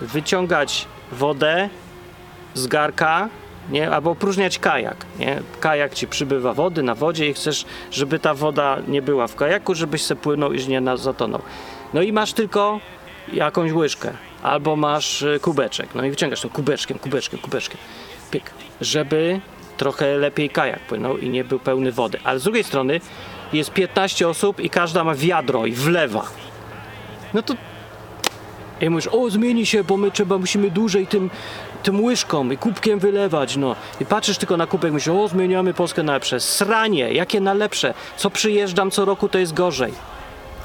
[0.00, 1.68] wyciągać wodę
[2.54, 3.28] z garka,
[3.70, 3.90] nie?
[3.90, 5.06] albo opróżniać kajak.
[5.18, 5.42] Nie?
[5.60, 9.74] Kajak ci przybywa wody na wodzie i chcesz, żeby ta woda nie była w kajaku,
[9.74, 11.42] żebyś se płynął i nie zatonął.
[11.94, 12.80] No i masz tylko
[13.32, 14.12] jakąś łyżkę,
[14.42, 15.88] albo masz y, kubeczek.
[15.94, 17.78] No i wyciągasz tym kubeczkiem, kubeczkiem, kubeczkiem.
[18.30, 18.50] Pyk.
[18.80, 19.40] Żeby
[19.76, 22.18] trochę lepiej kajak płynął i nie był pełny wody.
[22.24, 23.00] Ale z drugiej strony
[23.52, 26.26] jest 15 osób i każda ma wiadro i wlewa.
[27.34, 27.54] No to
[28.80, 31.30] i mówisz, o zmieni się, bo my trzeba, musimy dłużej tym,
[31.82, 33.76] tym łyżką i kubkiem wylewać, no.
[34.00, 36.40] I patrzysz tylko na kubek, myślisz, o zmieniamy Polskę na lepsze.
[36.40, 37.94] Sranie, jakie na lepsze?
[38.16, 39.92] Co przyjeżdżam co roku, to jest gorzej.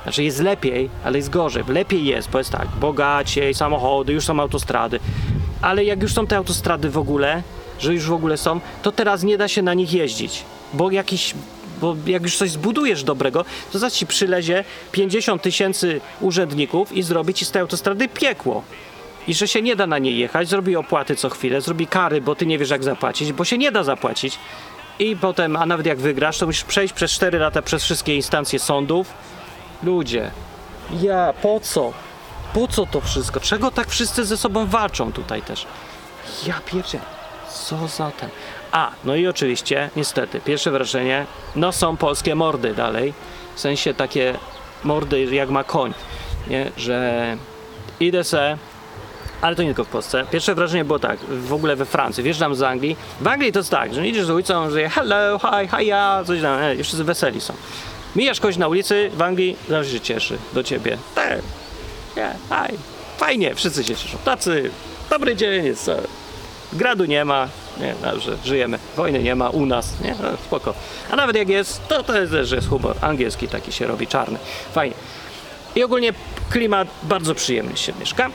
[0.03, 1.63] Znaczy jest lepiej, ale jest gorzej.
[1.67, 4.99] Lepiej jest, bo jest tak, bogaciej, samochody, już są autostrady.
[5.61, 7.43] Ale jak już są te autostrady w ogóle,
[7.79, 10.43] że już w ogóle są, to teraz nie da się na nich jeździć.
[10.73, 11.33] Bo jakiś,
[11.81, 17.33] bo jak już coś zbudujesz dobrego, to zaraz ci przylezie 50 tysięcy urzędników i zrobi
[17.33, 18.63] ci z tej autostrady piekło.
[19.27, 22.35] I że się nie da na niej jechać, zrobi opłaty co chwilę, zrobi kary, bo
[22.35, 24.39] ty nie wiesz jak zapłacić, bo się nie da zapłacić.
[24.99, 28.59] I potem, a nawet jak wygrasz, to musisz przejść przez 4 lata przez wszystkie instancje
[28.59, 29.13] sądów,
[29.83, 30.31] Ludzie,
[31.01, 31.93] ja, po co?
[32.53, 33.39] Po co to wszystko?
[33.39, 35.65] Czego tak wszyscy ze sobą walczą tutaj też?
[36.47, 36.99] Ja pierdzie,
[37.53, 38.29] co za ten...
[38.71, 43.13] A, no i oczywiście, niestety, pierwsze wrażenie, no są polskie mordy dalej,
[43.55, 44.35] w sensie takie
[44.83, 45.93] mordy jak ma koń,
[46.47, 47.37] nie, że
[47.99, 48.57] idę se,
[49.41, 50.25] ale to nie tylko w Polsce.
[50.31, 52.95] Pierwsze wrażenie było tak, w ogóle we Francji, wjeżdżam z Anglii.
[53.21, 56.59] W Anglii to jest tak, że idziesz z ulicą, że hello, hi, hiya, coś tam,
[56.59, 57.53] e, wszyscy weseli są.
[58.15, 60.97] Mijasz kogoś na ulicy w Anglii, zawsze się cieszy do ciebie.
[61.15, 61.39] Tak,
[62.17, 62.77] nie, hi,
[63.17, 64.17] fajnie, wszyscy się cieszą.
[64.25, 64.71] Tacy,
[65.09, 66.01] dobry dzień, jest, e,
[66.73, 67.47] gradu nie ma,
[67.79, 68.79] nie, dobrze, żyjemy.
[68.95, 70.73] Wojny nie ma u nas, nie, no, spoko.
[71.11, 74.39] A nawet jak jest, to to jest, że jest humor angielski taki się robi, czarny.
[74.71, 74.95] Fajnie.
[75.75, 76.13] I ogólnie
[76.49, 78.29] klimat bardzo przyjemny się mieszka.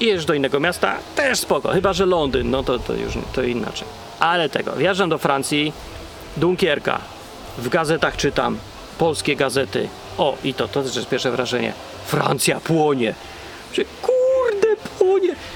[0.00, 3.88] Yy, do innego miasta, też spoko, chyba że Londyn, no to, to już to inaczej.
[4.20, 5.72] Ale tego, wjeżdżam do Francji,
[6.36, 7.00] Dunkierka,
[7.58, 8.58] w gazetach czytam,
[8.98, 9.88] polskie gazety.
[10.18, 11.72] O, i to, to też jest pierwsze wrażenie.
[12.06, 13.14] Francja płonie.
[13.72, 14.11] Że płonie.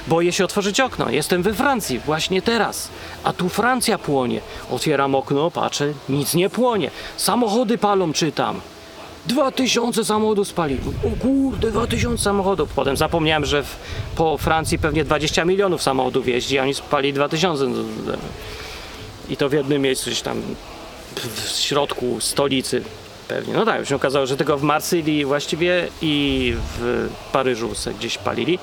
[0.06, 1.10] Boję się otworzyć okno.
[1.10, 2.88] Jestem we Francji właśnie teraz.
[3.24, 4.40] A tu Francja płonie.
[4.70, 6.90] Otwieram okno, patrzę, nic nie płonie.
[7.16, 8.60] Samochody palą, czytam.
[9.26, 10.78] Dwa tysiące samochodów spali.
[11.06, 12.72] O kurde, dwa tysiące samochodów.
[12.74, 13.76] Potem zapomniałem, że w,
[14.16, 17.66] po Francji pewnie 20 milionów samochodów jeździ, a oni spali dwa tysiące.
[19.28, 20.42] I to w jednym miejscu gdzieś tam
[21.16, 22.82] w środku stolicy
[23.28, 23.54] pewnie.
[23.54, 28.18] No tak, już się okazało, że tylko w Marsylii właściwie i w Paryżu se gdzieś
[28.18, 28.58] palili.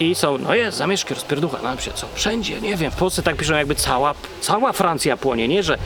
[0.00, 3.36] I są, no jest, zamieszki, rozpierducha, nam się co, wszędzie, nie wiem, w Polsce tak
[3.36, 5.78] piszą jakby cała, cała Francja płonie, nie, że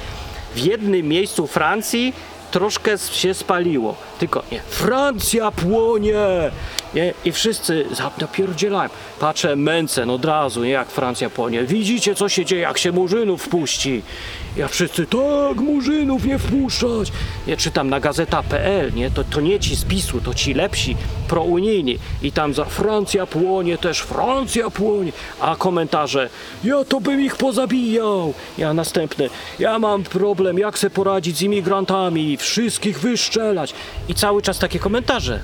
[0.55, 2.13] w jednym miejscu Francji
[2.51, 6.51] troszkę się spaliło, tylko nie, Francja płonie,
[6.95, 8.91] nie, i wszyscy zap- napierdzielają,
[9.21, 13.43] patrzę, Mencen od razu, nie, jak Francja płonie, widzicie co się dzieje, jak się murzynów
[13.43, 14.03] wpuści,
[14.59, 17.13] ja wszyscy, tak, murzynów nie wpuszczać,
[17.47, 20.97] ja czytam na gazeta.pl, nie, to, to nie ci z PiSu, to ci lepsi,
[21.29, 26.29] prounijni i tam za Francja płonie też, Francja płonie, a komentarze,
[26.65, 32.37] ja to bym ich pozabijał, ja następny, ja mam problem, jak se poradzić z imigrantami,
[32.37, 33.75] wszystkich wyszczelać
[34.09, 35.41] i cały czas takie komentarze.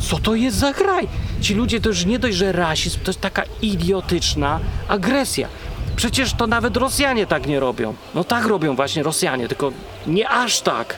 [0.00, 1.08] Co to jest za kraj?
[1.40, 5.48] Ci ludzie to już nie dość, że rasizm, to jest taka idiotyczna agresja.
[5.96, 7.94] Przecież to nawet Rosjanie tak nie robią.
[8.14, 9.72] No tak robią właśnie Rosjanie, tylko
[10.06, 10.96] nie aż tak.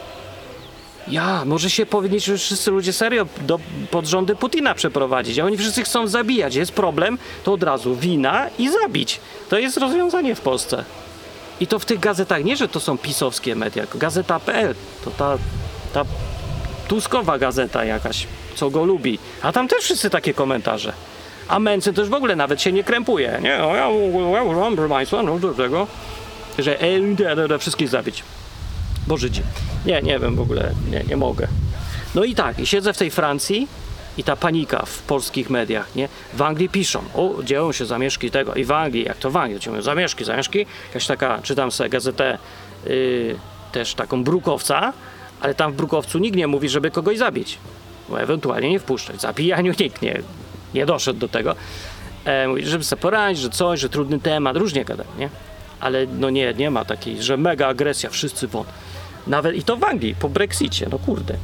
[1.08, 5.82] Ja, może się powinniśmy wszyscy ludzie serio do, pod rządy Putina przeprowadzić, a oni wszyscy
[5.82, 6.54] chcą zabijać.
[6.54, 9.20] Jest problem, to od razu wina i zabić.
[9.48, 10.84] To jest rozwiązanie w Polsce.
[11.60, 14.74] I to w tych gazetach, nie że to są pisowskie media, gazeta.pl,
[15.04, 15.38] to ta,
[15.94, 16.04] ta
[16.88, 19.18] Tuskowa gazeta jakaś, co go lubi.
[19.42, 20.92] A tam też wszyscy takie komentarze.
[21.48, 23.38] A Mency też w ogóle nawet się nie krępuje.
[23.42, 23.88] Nie, no ja,
[24.36, 25.86] ja uważam, proszę Państwa, no do tego,
[26.58, 28.22] że e, wszystkich zabić.
[29.06, 29.42] Bo Żydzi.
[29.86, 31.48] Nie, nie wiem w ogóle, nie, nie mogę.
[32.14, 33.68] No i tak, i siedzę w tej Francji
[34.18, 36.08] i ta panika w polskich mediach, nie?
[36.34, 38.54] W Anglii piszą, o, dzieją się zamieszki tego.
[38.54, 40.66] I w Anglii, jak to w Anglii, dzieją zamieszki, zamieszki.
[40.88, 42.38] Jakaś taka, czytam sobie gazetę
[42.86, 43.36] yy,
[43.72, 44.92] też taką Brukowca,
[45.40, 47.58] ale tam w Brukowcu nikt nie mówi, żeby kogoś zabić.
[48.08, 49.20] Bo ewentualnie nie wpuszczać.
[49.20, 50.22] Zabijaniu nikt nie,
[50.76, 51.54] nie doszedł do tego.
[52.24, 55.30] E, mówi, żeby sobie poradzić, że coś, że trudny temat, różnie gada, nie?
[55.80, 58.64] Ale no nie, nie ma takiej, że mega agresja, wszyscy won.
[59.26, 61.34] Nawet i to w Anglii, po Brexicie, no kurde.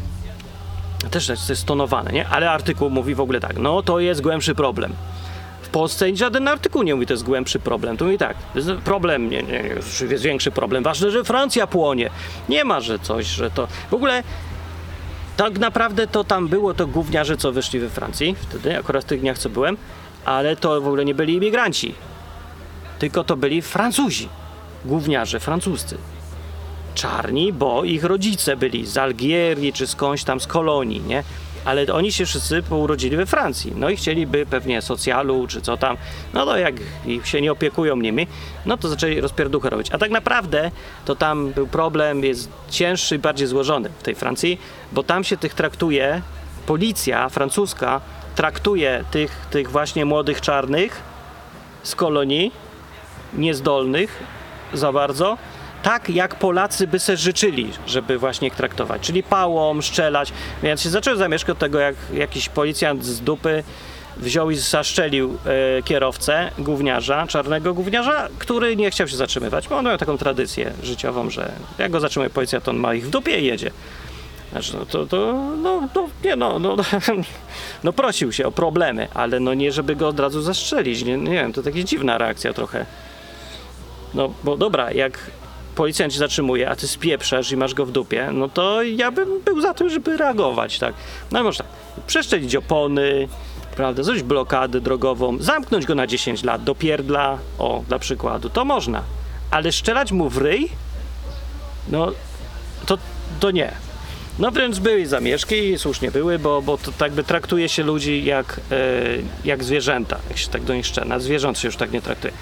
[1.10, 2.28] Też jest jest stonowane, nie?
[2.28, 4.92] Ale artykuł mówi w ogóle tak, no to jest głębszy problem.
[5.62, 7.96] W Polsce żaden artykuł nie mówi, to jest głębszy problem.
[7.96, 9.64] Tu mówi tak, to problem, nie, nie,
[10.10, 10.82] jest większy problem.
[10.82, 12.10] Ważne, że Francja płonie.
[12.48, 13.68] Nie ma, że coś, że to...
[13.90, 14.22] W ogóle
[15.36, 19.20] tak naprawdę to tam było to gówniarze, co wyszli we Francji wtedy, akurat w tych
[19.20, 19.76] dniach, co byłem,
[20.24, 21.94] ale to w ogóle nie byli imigranci.
[22.98, 24.28] Tylko to byli Francuzi.
[24.84, 25.98] Gówniarze francuscy.
[26.94, 31.24] Czarni, bo ich rodzice byli z Algierii czy skądś tam z kolonii, nie?
[31.64, 33.72] Ale oni się wszyscy urodzili we Francji.
[33.76, 35.96] No i chcieliby pewnie socjalu czy co tam.
[36.34, 36.74] No to jak
[37.24, 38.26] się nie opiekują nimi,
[38.66, 39.90] no to zaczęli rozpierduchę robić.
[39.92, 40.70] A tak naprawdę
[41.04, 44.60] to tam był problem, jest cięższy i bardziej złożony w tej Francji,
[44.92, 46.22] bo tam się tych traktuje,
[46.66, 48.00] policja francuska
[48.34, 51.02] traktuje tych, tych właśnie młodych czarnych
[51.82, 52.52] z kolonii,
[53.34, 54.22] niezdolnych
[54.72, 55.38] za bardzo,
[55.82, 60.32] tak jak Polacy by se życzyli, żeby właśnie ich traktować, czyli pałą, szczelać.
[60.62, 63.64] Więc się zaczęło zamieszkać od tego, jak jakiś policjant z dupy
[64.16, 65.38] wziął i zaszczelił
[65.78, 70.72] e, kierowcę, gówniarza, czarnego gówniarza, który nie chciał się zatrzymywać, bo on miał taką tradycję
[70.82, 73.70] życiową, że jak go zatrzymuje policja, to on ma ich w dupie i jedzie.
[74.52, 76.76] Znaczy, no to, to no, no, nie no, no,
[77.84, 81.32] no prosił się o problemy, ale no nie, żeby go od razu zastrzelić, nie, nie
[81.32, 82.86] wiem, to taka dziwna reakcja trochę.
[84.14, 85.18] No, bo dobra, jak
[85.74, 89.40] policjant cię zatrzymuje, a ty spieprzasz i masz go w dupie, no to ja bym
[89.44, 90.94] był za tym, żeby reagować, tak.
[91.30, 93.28] No można tak, przeszczelić opony,
[93.76, 98.64] prawda, zrobić blokadę drogową, zamknąć go na 10 lat, do pierdla, o, dla przykładu, to
[98.64, 99.02] można.
[99.50, 100.68] Ale szczelać mu w ryj,
[101.88, 102.12] no,
[102.86, 102.98] to,
[103.40, 103.72] to nie.
[104.38, 108.24] No wręcz były zamieszki i słusznie były, bo, bo to tak by traktuje się ludzi
[108.24, 108.76] jak, e,
[109.44, 111.18] jak zwierzęta, jak się tak do nich szczena.
[111.18, 112.32] Zwierząt się już tak nie traktuje.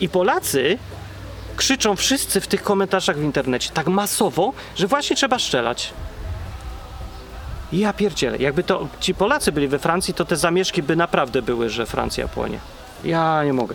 [0.00, 0.78] I Polacy
[1.60, 5.92] krzyczą wszyscy w tych komentarzach w internecie tak masowo, że właśnie trzeba strzelać.
[7.72, 11.70] Ja pierdzielę, jakby to ci Polacy byli we Francji, to te zamieszki by naprawdę były,
[11.70, 12.58] że Francja płonie.
[13.04, 13.74] Ja nie mogę.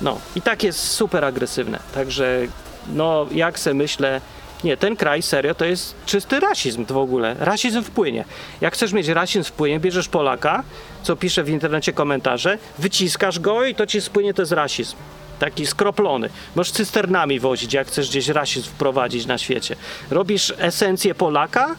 [0.00, 1.78] No i tak jest super agresywne.
[1.94, 2.46] Także
[2.88, 4.20] no jak se myślę,
[4.64, 7.36] nie, ten kraj serio to jest czysty rasizm w ogóle.
[7.38, 8.24] Rasizm wpłynie.
[8.60, 10.62] Jak chcesz mieć rasizm wpłynie, bierzesz Polaka,
[11.02, 14.96] co pisze w internecie komentarze, wyciskasz go i to ci spłynie, to jest rasizm.
[15.38, 16.28] Taki skroplony.
[16.54, 19.76] Możesz cysternami wozić, jak chcesz gdzieś rasizm wprowadzić na świecie.
[20.10, 21.76] Robisz esencję Polaka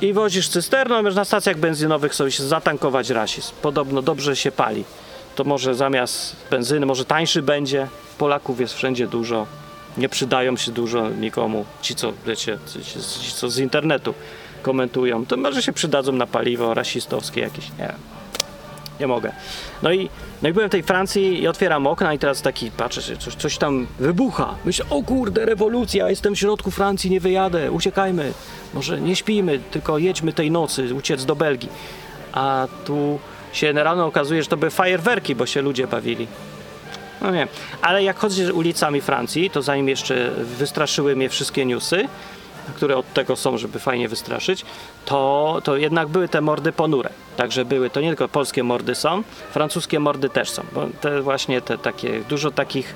[0.00, 3.52] i wozisz cysterną, na stacjach benzynowych sobie się zatankować rasizm.
[3.62, 4.84] Podobno dobrze się pali.
[5.34, 7.88] To może zamiast benzyny, może tańszy będzie.
[8.18, 9.46] Polaków jest wszędzie dużo.
[9.96, 11.64] Nie przydają się dużo nikomu.
[11.82, 12.84] Ci, co wiecie, ci,
[13.22, 14.14] ci, co z internetu
[14.62, 17.68] komentują, to może się przydadzą na paliwo rasistowskie jakieś.
[17.70, 17.96] Nie wiem.
[19.02, 19.32] Nie mogę.
[19.82, 20.08] No i,
[20.42, 23.58] no i byłem w tej Francji i otwieram okna i teraz taki patrzę, coś, coś
[23.58, 24.54] tam wybucha.
[24.64, 28.32] Myślę, o kurde, rewolucja, jestem w środku Francji, nie wyjadę, uciekajmy.
[28.74, 31.68] Może nie śpimy, tylko jedźmy tej nocy, uciec do Belgii.
[32.32, 33.18] A tu
[33.52, 36.26] się rano okazuje, że to były fajerwerki, bo się ludzie bawili.
[37.20, 37.48] No nie,
[37.82, 42.08] ale jak chodzisz ulicami Francji, to zanim jeszcze wystraszyły mnie wszystkie newsy,
[42.74, 44.64] które od tego są, żeby fajnie wystraszyć,
[45.04, 47.10] to, to jednak były te mordy ponure.
[47.36, 51.60] Także były, to nie tylko polskie mordy są, francuskie mordy też są, bo te właśnie
[51.60, 52.94] te takie, dużo takich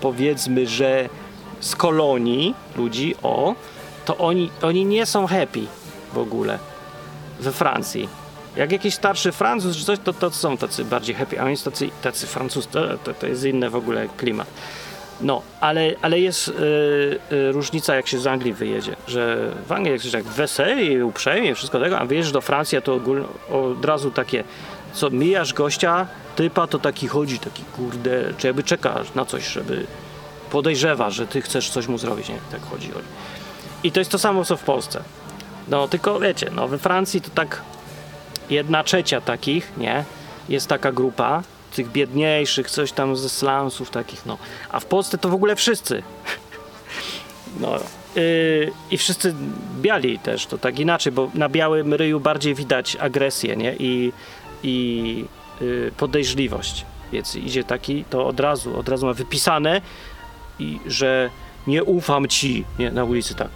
[0.00, 1.08] powiedzmy, że
[1.60, 3.54] z kolonii ludzi, o,
[4.04, 5.66] to oni, oni nie są happy
[6.12, 6.58] w ogóle
[7.40, 8.08] we Francji.
[8.56, 11.70] Jak jakiś starszy Francuz czy coś, to, to są tacy bardziej happy, a oni są
[11.70, 12.26] tacy, tacy
[12.70, 14.48] to, to, to jest inny w ogóle klimat.
[15.20, 16.52] No, ale, ale jest y,
[17.32, 21.98] y, różnica, jak się z Anglii wyjedzie, że w Anglii jak weselnie, uprzejmie, wszystko tego,
[21.98, 23.00] a wyjeżdżasz do Francji, to
[23.50, 24.44] od razu takie,
[24.92, 26.06] co mijasz gościa,
[26.36, 29.86] typa, to taki chodzi, taki kurde, czy jakby czekasz na coś, żeby
[30.50, 32.38] podejrzewa, że ty chcesz coś mu zrobić, nie?
[32.50, 33.06] Tak chodzi, chodzi.
[33.82, 35.02] I to jest to samo, co w Polsce.
[35.68, 37.62] No, tylko wiecie, no we Francji to tak
[38.50, 40.04] jedna trzecia takich, nie?
[40.48, 41.42] Jest taka grupa
[41.76, 44.38] tych biedniejszych, coś tam ze slumsów takich, no.
[44.70, 46.02] A w Polsce to w ogóle wszyscy.
[47.60, 47.78] No.
[48.16, 49.34] Yy, I wszyscy
[49.80, 53.74] biali też, to tak inaczej, bo na białym ryju bardziej widać agresję, nie?
[53.78, 54.12] I,
[54.62, 55.24] i
[55.60, 56.84] yy, podejrzliwość.
[57.12, 59.80] Więc idzie taki, to od razu, od razu ma wypisane,
[60.58, 61.30] i że
[61.66, 63.48] nie ufam ci, nie, na ulicy tak.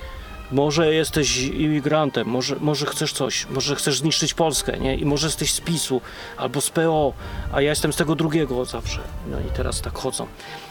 [0.53, 4.97] Może jesteś imigrantem, może, może chcesz coś, może chcesz zniszczyć Polskę, nie?
[4.97, 6.01] I może jesteś z PiSu
[6.37, 7.13] albo z PO,
[7.53, 9.01] a ja jestem z tego drugiego zawsze.
[9.31, 10.27] No i teraz tak chodzą.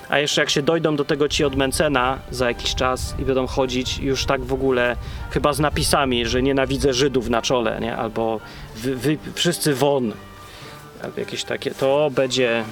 [0.10, 3.48] A jeszcze jak się dojdą do tego ci od Mencena za jakiś czas i będą
[3.48, 4.96] chodzić już tak w ogóle
[5.32, 7.98] chyba z napisami, że nienawidzę Żydów na czole, nie?
[7.98, 8.40] Albo
[8.76, 10.14] wy, wy, wszyscy won.
[11.04, 12.64] Albo jakieś takie, to będzie,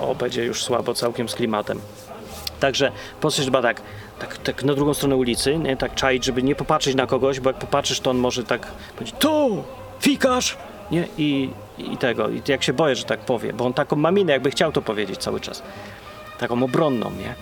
[0.00, 1.80] o, będzie już słabo całkiem z klimatem.
[2.60, 3.82] Także popatrzeć chyba tak,
[4.18, 5.76] tak, tak na drugą stronę ulicy, nie?
[5.76, 9.14] tak czaić, żeby nie popatrzeć na kogoś, bo jak popatrzysz, to on może tak powiedzieć,
[9.18, 9.64] tu,
[10.00, 10.56] fikasz,
[10.90, 11.08] nie?
[11.18, 14.32] I, I tego, i jak się boję, że tak powie, bo on taką ma minę,
[14.32, 15.62] jakby chciał to powiedzieć cały czas.
[16.38, 17.34] Taką obronną, nie?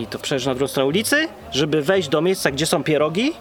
[0.00, 3.32] I to przejść na drugą stronę ulicy, żeby wejść do miejsca, gdzie są pierogi,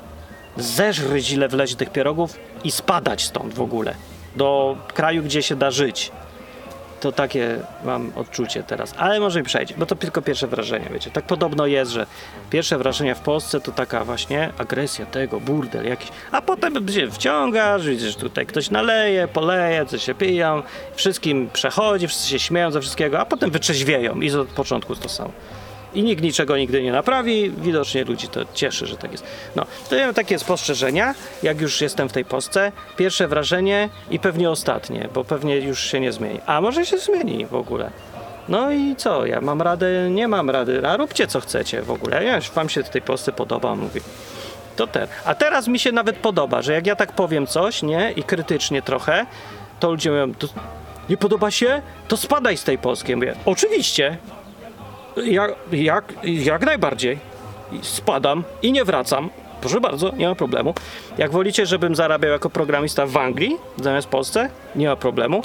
[0.58, 3.96] zeżryć ile wlezie tych pierogów i spadać stąd w ogóle.
[4.36, 6.12] Do kraju, gdzie się da żyć
[7.04, 8.94] to takie mam odczucie teraz.
[8.98, 11.12] Ale może mi przejdzie, bo to tylko pierwsze wrażenie, wiecie.
[11.12, 12.06] Tak podobno jest, że
[12.50, 16.10] pierwsze wrażenia w Polsce to taka właśnie agresja tego, burdel jakiś.
[16.32, 20.64] A potem się wciągasz, widzisz, tutaj ktoś naleje, poleje, coś się piją,
[20.96, 25.32] wszystkim przechodzi, wszyscy się śmieją ze wszystkiego, a potem wytrzeźwieją i od początku to samo.
[25.96, 29.24] I nikt niczego nigdy nie naprawi, widocznie ludzi to cieszy, że tak jest.
[29.56, 32.72] No, to ja mam takie spostrzeżenia, jak już jestem w tej Polsce.
[32.98, 36.40] Pierwsze wrażenie i pewnie ostatnie, bo pewnie już się nie zmieni.
[36.46, 37.92] A może się zmieni w ogóle.
[38.50, 42.24] No i co, ja mam radę, nie mam rady, a róbcie co chcecie w ogóle.
[42.24, 44.02] Ja wam się tej Polsce podoba, mówię.
[44.76, 45.08] To ten.
[45.26, 48.82] A teraz mi się nawet podoba, że jak ja tak powiem coś, nie, i krytycznie
[48.82, 49.26] trochę,
[49.80, 50.34] to ludzie mówią,
[51.10, 51.82] nie podoba się?
[52.08, 53.16] To spadaj z tej Polski.
[53.16, 54.18] Mówię, oczywiście,
[55.26, 57.20] jak, jak, jak najbardziej.
[57.82, 59.30] Spadam i nie wracam.
[59.62, 60.74] Proszę bardzo, nie ma problemu.
[61.18, 65.44] Jak wolicie, żebym zarabiał jako programista w Anglii zamiast w Polsce, nie ma problemu.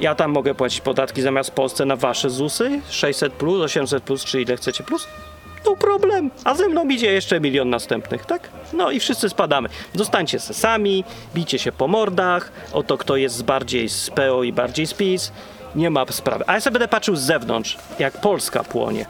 [0.00, 4.24] Ja tam mogę płacić podatki zamiast w Polsce na wasze ZUSy 600 plus, 800 plus,
[4.24, 5.06] czy ile chcecie plus.
[5.66, 6.30] No problem.
[6.44, 8.48] A ze mną idzie jeszcze milion następnych, tak?
[8.72, 9.68] No i wszyscy spadamy.
[9.94, 11.04] Zostańcie se sami,
[11.34, 15.32] bijcie się po mordach, oto kto jest bardziej z PO i bardziej z PiS.
[15.74, 16.44] Nie ma sprawy.
[16.46, 19.06] A ja sobie będę patrzył z zewnątrz, jak Polska płonie.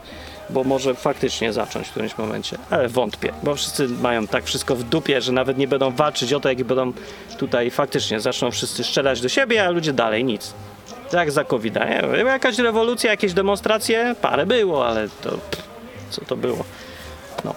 [0.49, 4.83] Bo może faktycznie zacząć w którymś momencie, ale wątpię, bo wszyscy mają tak wszystko w
[4.83, 6.93] dupie, że nawet nie będą walczyć o to, jak będą
[7.37, 10.53] tutaj faktycznie zaczną wszyscy strzelać do siebie, a ludzie dalej nic.
[11.11, 12.23] Tak za covid nie?
[12.25, 15.63] Jakaś rewolucja, jakieś demonstracje, parę było, ale to pff,
[16.09, 16.63] co to było.
[17.45, 17.53] No.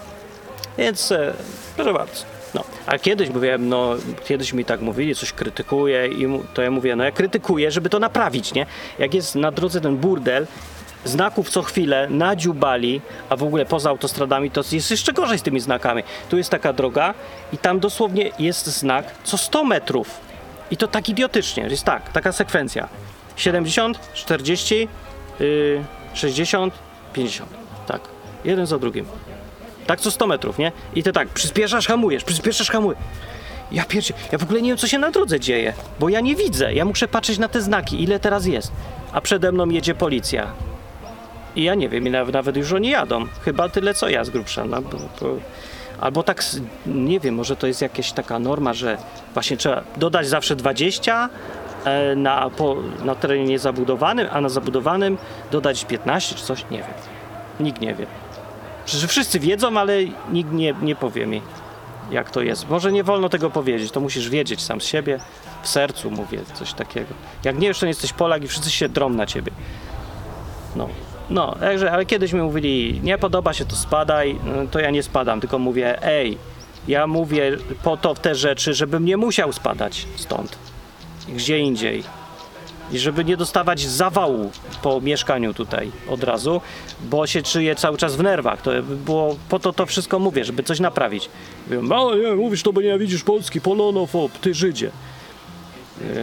[0.77, 1.33] Więc e,
[1.75, 2.34] proszę bardzo.
[2.55, 2.63] No.
[2.85, 3.95] A kiedyś mówiłem, no
[4.25, 7.99] kiedyś mi tak mówili, coś krytykuję i to ja mówię, no ja krytykuję, żeby to
[7.99, 8.65] naprawić, nie?
[8.99, 10.47] Jak jest na drodze ten burdel,
[11.05, 15.59] znaków co chwilę, nadziubali, a w ogóle poza autostradami to jest jeszcze gorzej z tymi
[15.59, 16.03] znakami.
[16.29, 17.13] Tu jest taka droga
[17.53, 20.21] i tam dosłownie jest znak co 100 metrów.
[20.71, 22.87] I to tak idiotycznie, jest tak, taka sekwencja.
[23.35, 24.87] 70, 40,
[25.39, 25.83] yy,
[26.13, 26.73] 60,
[27.13, 27.49] 50.
[27.87, 28.01] Tak,
[28.45, 29.05] jeden za drugim.
[29.87, 30.71] Tak co 100 metrów, nie?
[30.95, 32.99] I ty tak, przyspieszasz, hamujesz, przyspieszasz, hamujesz.
[33.71, 36.35] Ja pierdzie, ja w ogóle nie wiem, co się na drodze dzieje, bo ja nie
[36.35, 36.73] widzę.
[36.73, 38.71] Ja muszę patrzeć na te znaki, ile teraz jest.
[39.11, 40.47] A przede mną jedzie policja.
[41.55, 43.25] I ja nie wiem, nawet, nawet już oni jadą.
[43.41, 44.65] Chyba tyle, co ja z grubsza.
[44.65, 45.37] No, bo, bo,
[46.01, 46.43] albo tak,
[46.85, 48.97] nie wiem, może to jest jakaś taka norma, że
[49.33, 51.29] właśnie trzeba dodać zawsze 20
[51.85, 52.75] e, na, po,
[53.05, 55.17] na terenie niezabudowanym, a na zabudowanym
[55.51, 56.93] dodać 15 czy coś, nie wiem.
[57.59, 58.05] Nikt nie wie.
[58.85, 59.93] Przecież wszyscy wiedzą, ale
[60.31, 61.41] nikt nie, nie powie mi,
[62.11, 62.69] jak to jest.
[62.69, 65.19] Może nie wolno tego powiedzieć, to musisz wiedzieć sam z siebie,
[65.63, 67.13] w sercu mówię, coś takiego.
[67.43, 69.51] Jak nie to nie jesteś Polak i wszyscy się drą na ciebie.
[70.75, 70.89] No,
[71.29, 75.03] no, także, ale kiedyś mi mówili, nie podoba się, to spadaj, no, to ja nie
[75.03, 76.37] spadam, tylko mówię, ej,
[76.87, 80.57] ja mówię po to w te rzeczy, żebym nie musiał spadać stąd,
[81.27, 82.03] gdzie indziej.
[82.91, 86.61] I żeby nie dostawać zawału po mieszkaniu tutaj od razu,
[87.03, 88.61] bo się czuję cały czas w nerwach.
[88.61, 91.29] To było, po to to wszystko mówię, żeby coś naprawić.
[91.67, 94.91] Mówię, no nie, mówisz to, bo nienawidzisz Polski, polonofob, ty Żydzie.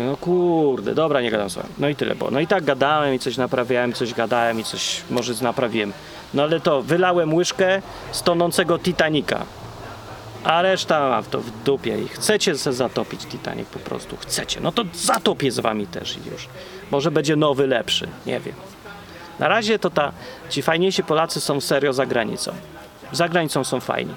[0.07, 1.67] No kurde, dobra, nie gadam sobie.
[1.79, 5.03] No i tyle, bo no i tak gadałem i coś naprawiałem, coś gadałem i coś
[5.11, 5.93] może naprawiłem.
[6.35, 7.83] No ale to wylałem łyżkę
[8.13, 9.45] z tonącego Titanica.
[10.45, 14.61] A reszta ma to w dupie i chcecie se zatopić Titanic po prostu, chcecie.
[14.61, 16.49] No to zatopię z wami też i już.
[16.91, 18.55] Może będzie nowy, lepszy, nie wiem.
[19.39, 20.13] Na razie to ta,
[20.51, 22.53] ci fajniejsi Polacy są serio za granicą.
[23.13, 24.15] Za granicą są fajni.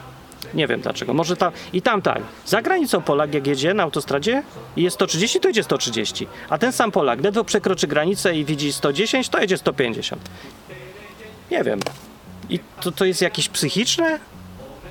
[0.53, 1.13] Nie wiem dlaczego.
[1.13, 2.21] Może tam i tam tak.
[2.45, 4.43] Za granicą Polak jak jedzie na autostradzie
[4.75, 6.27] i jest 130, to jedzie 130.
[6.49, 10.29] A ten sam Polak ledwo przekroczy granicę i widzi 110, to jedzie 150.
[11.51, 11.79] Nie wiem.
[12.49, 14.19] I to, to jest jakieś psychiczne?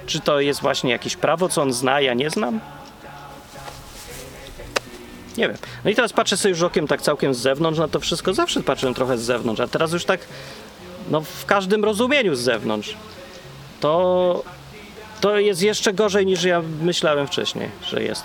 [0.06, 2.60] Czy to jest właśnie jakieś prawo, co on zna, ja nie znam?
[5.36, 5.56] Nie wiem.
[5.84, 8.34] No i teraz patrzę sobie już okiem tak całkiem z zewnątrz na to wszystko.
[8.34, 10.20] Zawsze patrzyłem trochę z zewnątrz, a teraz już tak
[11.10, 12.96] no w każdym rozumieniu z zewnątrz.
[13.80, 14.42] To,
[15.20, 18.24] to jest jeszcze gorzej niż ja myślałem wcześniej, że jest.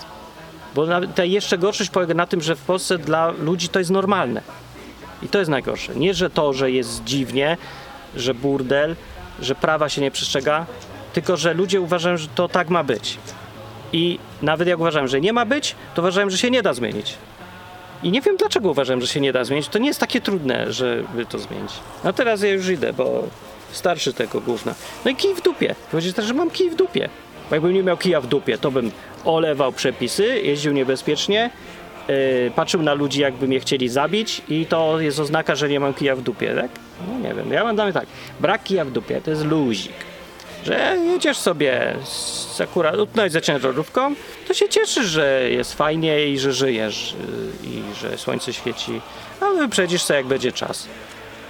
[0.74, 4.42] Bo ta jeszcze gorszość polega na tym, że w Polsce dla ludzi to jest normalne.
[5.22, 5.94] I to jest najgorsze.
[5.94, 7.56] Nie, że to, że jest dziwnie,
[8.16, 8.96] że burdel,
[9.40, 10.66] że prawa się nie przestrzega,
[11.12, 13.18] tylko że ludzie uważają, że to tak ma być.
[13.92, 17.14] I nawet jak uważałem, że nie ma być, to uważałem, że się nie da zmienić.
[18.02, 19.68] I nie wiem dlaczego uważałem, że się nie da zmienić.
[19.68, 21.72] To nie jest takie trudne, żeby to zmienić.
[22.04, 23.22] No teraz ja już idę, bo
[23.72, 24.74] starszy tego gówna.
[25.04, 25.74] No i kij w dupie.
[25.90, 27.08] Powiedzieć też, że mam kij w dupie.
[27.50, 28.90] Bo jakbym nie miał kija w dupie, to bym
[29.24, 31.50] olewał przepisy, jeździł niebezpiecznie,
[32.08, 35.94] yy, patrzył na ludzi, jakby mnie chcieli zabić i to jest oznaka, że nie mam
[35.94, 36.70] kija w dupie, tak?
[37.08, 37.52] No nie wiem.
[37.52, 38.06] Ja mam damy tak.
[38.40, 40.09] Brak kija w dupie to jest luzik
[40.64, 44.14] że jedziesz sobie z akurat utknąłeś za ciężarówką,
[44.48, 47.14] to się cieszysz, że jest fajnie i że żyjesz
[47.64, 49.00] yy, i że słońce świeci,
[49.40, 50.88] a wyprzedzisz sobie jak będzie czas.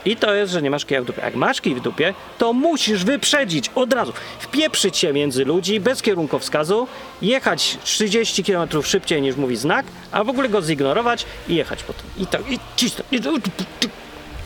[0.05, 1.21] I to jest, że nie masz kija w dupie.
[1.21, 4.13] Jak masz kij w dupie, to musisz wyprzedzić od razu.
[4.39, 6.87] Wpieprzyć się między ludzi bez kierunkowskazu,
[7.23, 12.05] jechać 30 km szybciej niż mówi znak, a w ogóle go zignorować i jechać potem.
[12.19, 13.09] I tak, i cisnąć.
[13.13, 13.21] I,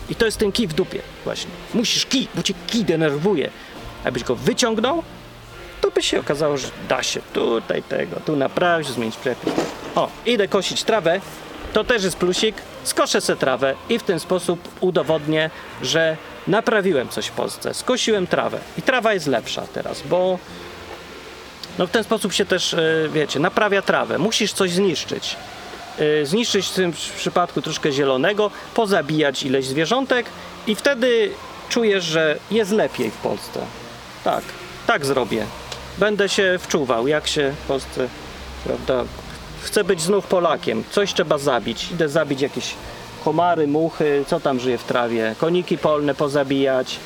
[0.09, 1.51] i to jest ten kij w dupie właśnie.
[1.73, 3.49] Musisz kij, bo cię kij denerwuje.
[4.05, 5.03] Jakbyś go wyciągnął,
[5.81, 9.53] to by się okazało, że da się tutaj tego, tu naprawić, zmienić przepis.
[9.95, 11.21] O, idę kosić trawę,
[11.73, 12.55] to też jest plusik.
[12.83, 15.49] Skoszę se trawę i w ten sposób udowodnię,
[15.81, 17.73] że naprawiłem coś w Polsce.
[17.73, 20.39] Skosiłem trawę i trawa jest lepsza teraz, bo
[21.77, 24.17] no w ten sposób się też, y, wiecie, naprawia trawę.
[24.17, 25.35] Musisz coś zniszczyć.
[25.99, 30.25] Y, Zniszczyć w tym przypadku troszkę zielonego, pozabijać ileś zwierzątek
[30.67, 31.31] i wtedy
[31.69, 33.59] czujesz, że jest lepiej w Polsce.
[34.25, 34.43] Tak,
[34.87, 35.45] tak zrobię.
[35.97, 38.07] Będę się wczuwał, jak się w Polsce,
[38.63, 39.03] prawda,
[39.63, 40.83] chcę być znów Polakiem.
[40.91, 41.91] Coś trzeba zabić.
[41.91, 42.73] Idę zabić jakieś
[43.25, 46.99] komary, muchy, co tam żyje w trawie, koniki polne pozabijać,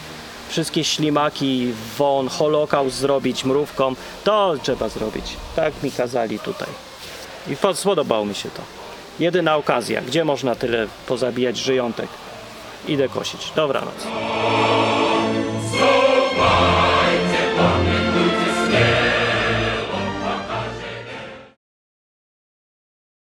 [0.49, 3.95] wszystkie ślimaki won, holokaust zrobić mrówką.
[4.23, 5.37] To trzeba zrobić.
[5.55, 6.69] Tak mi kazali tutaj.
[7.47, 8.61] I po- spodobało mi się to.
[9.19, 12.07] Jedyna okazja, gdzie można tyle pozabijać żyjątek.
[12.87, 13.51] Idę kosić.
[13.55, 14.07] Dobranoc.
[17.59, 17.98] Amen.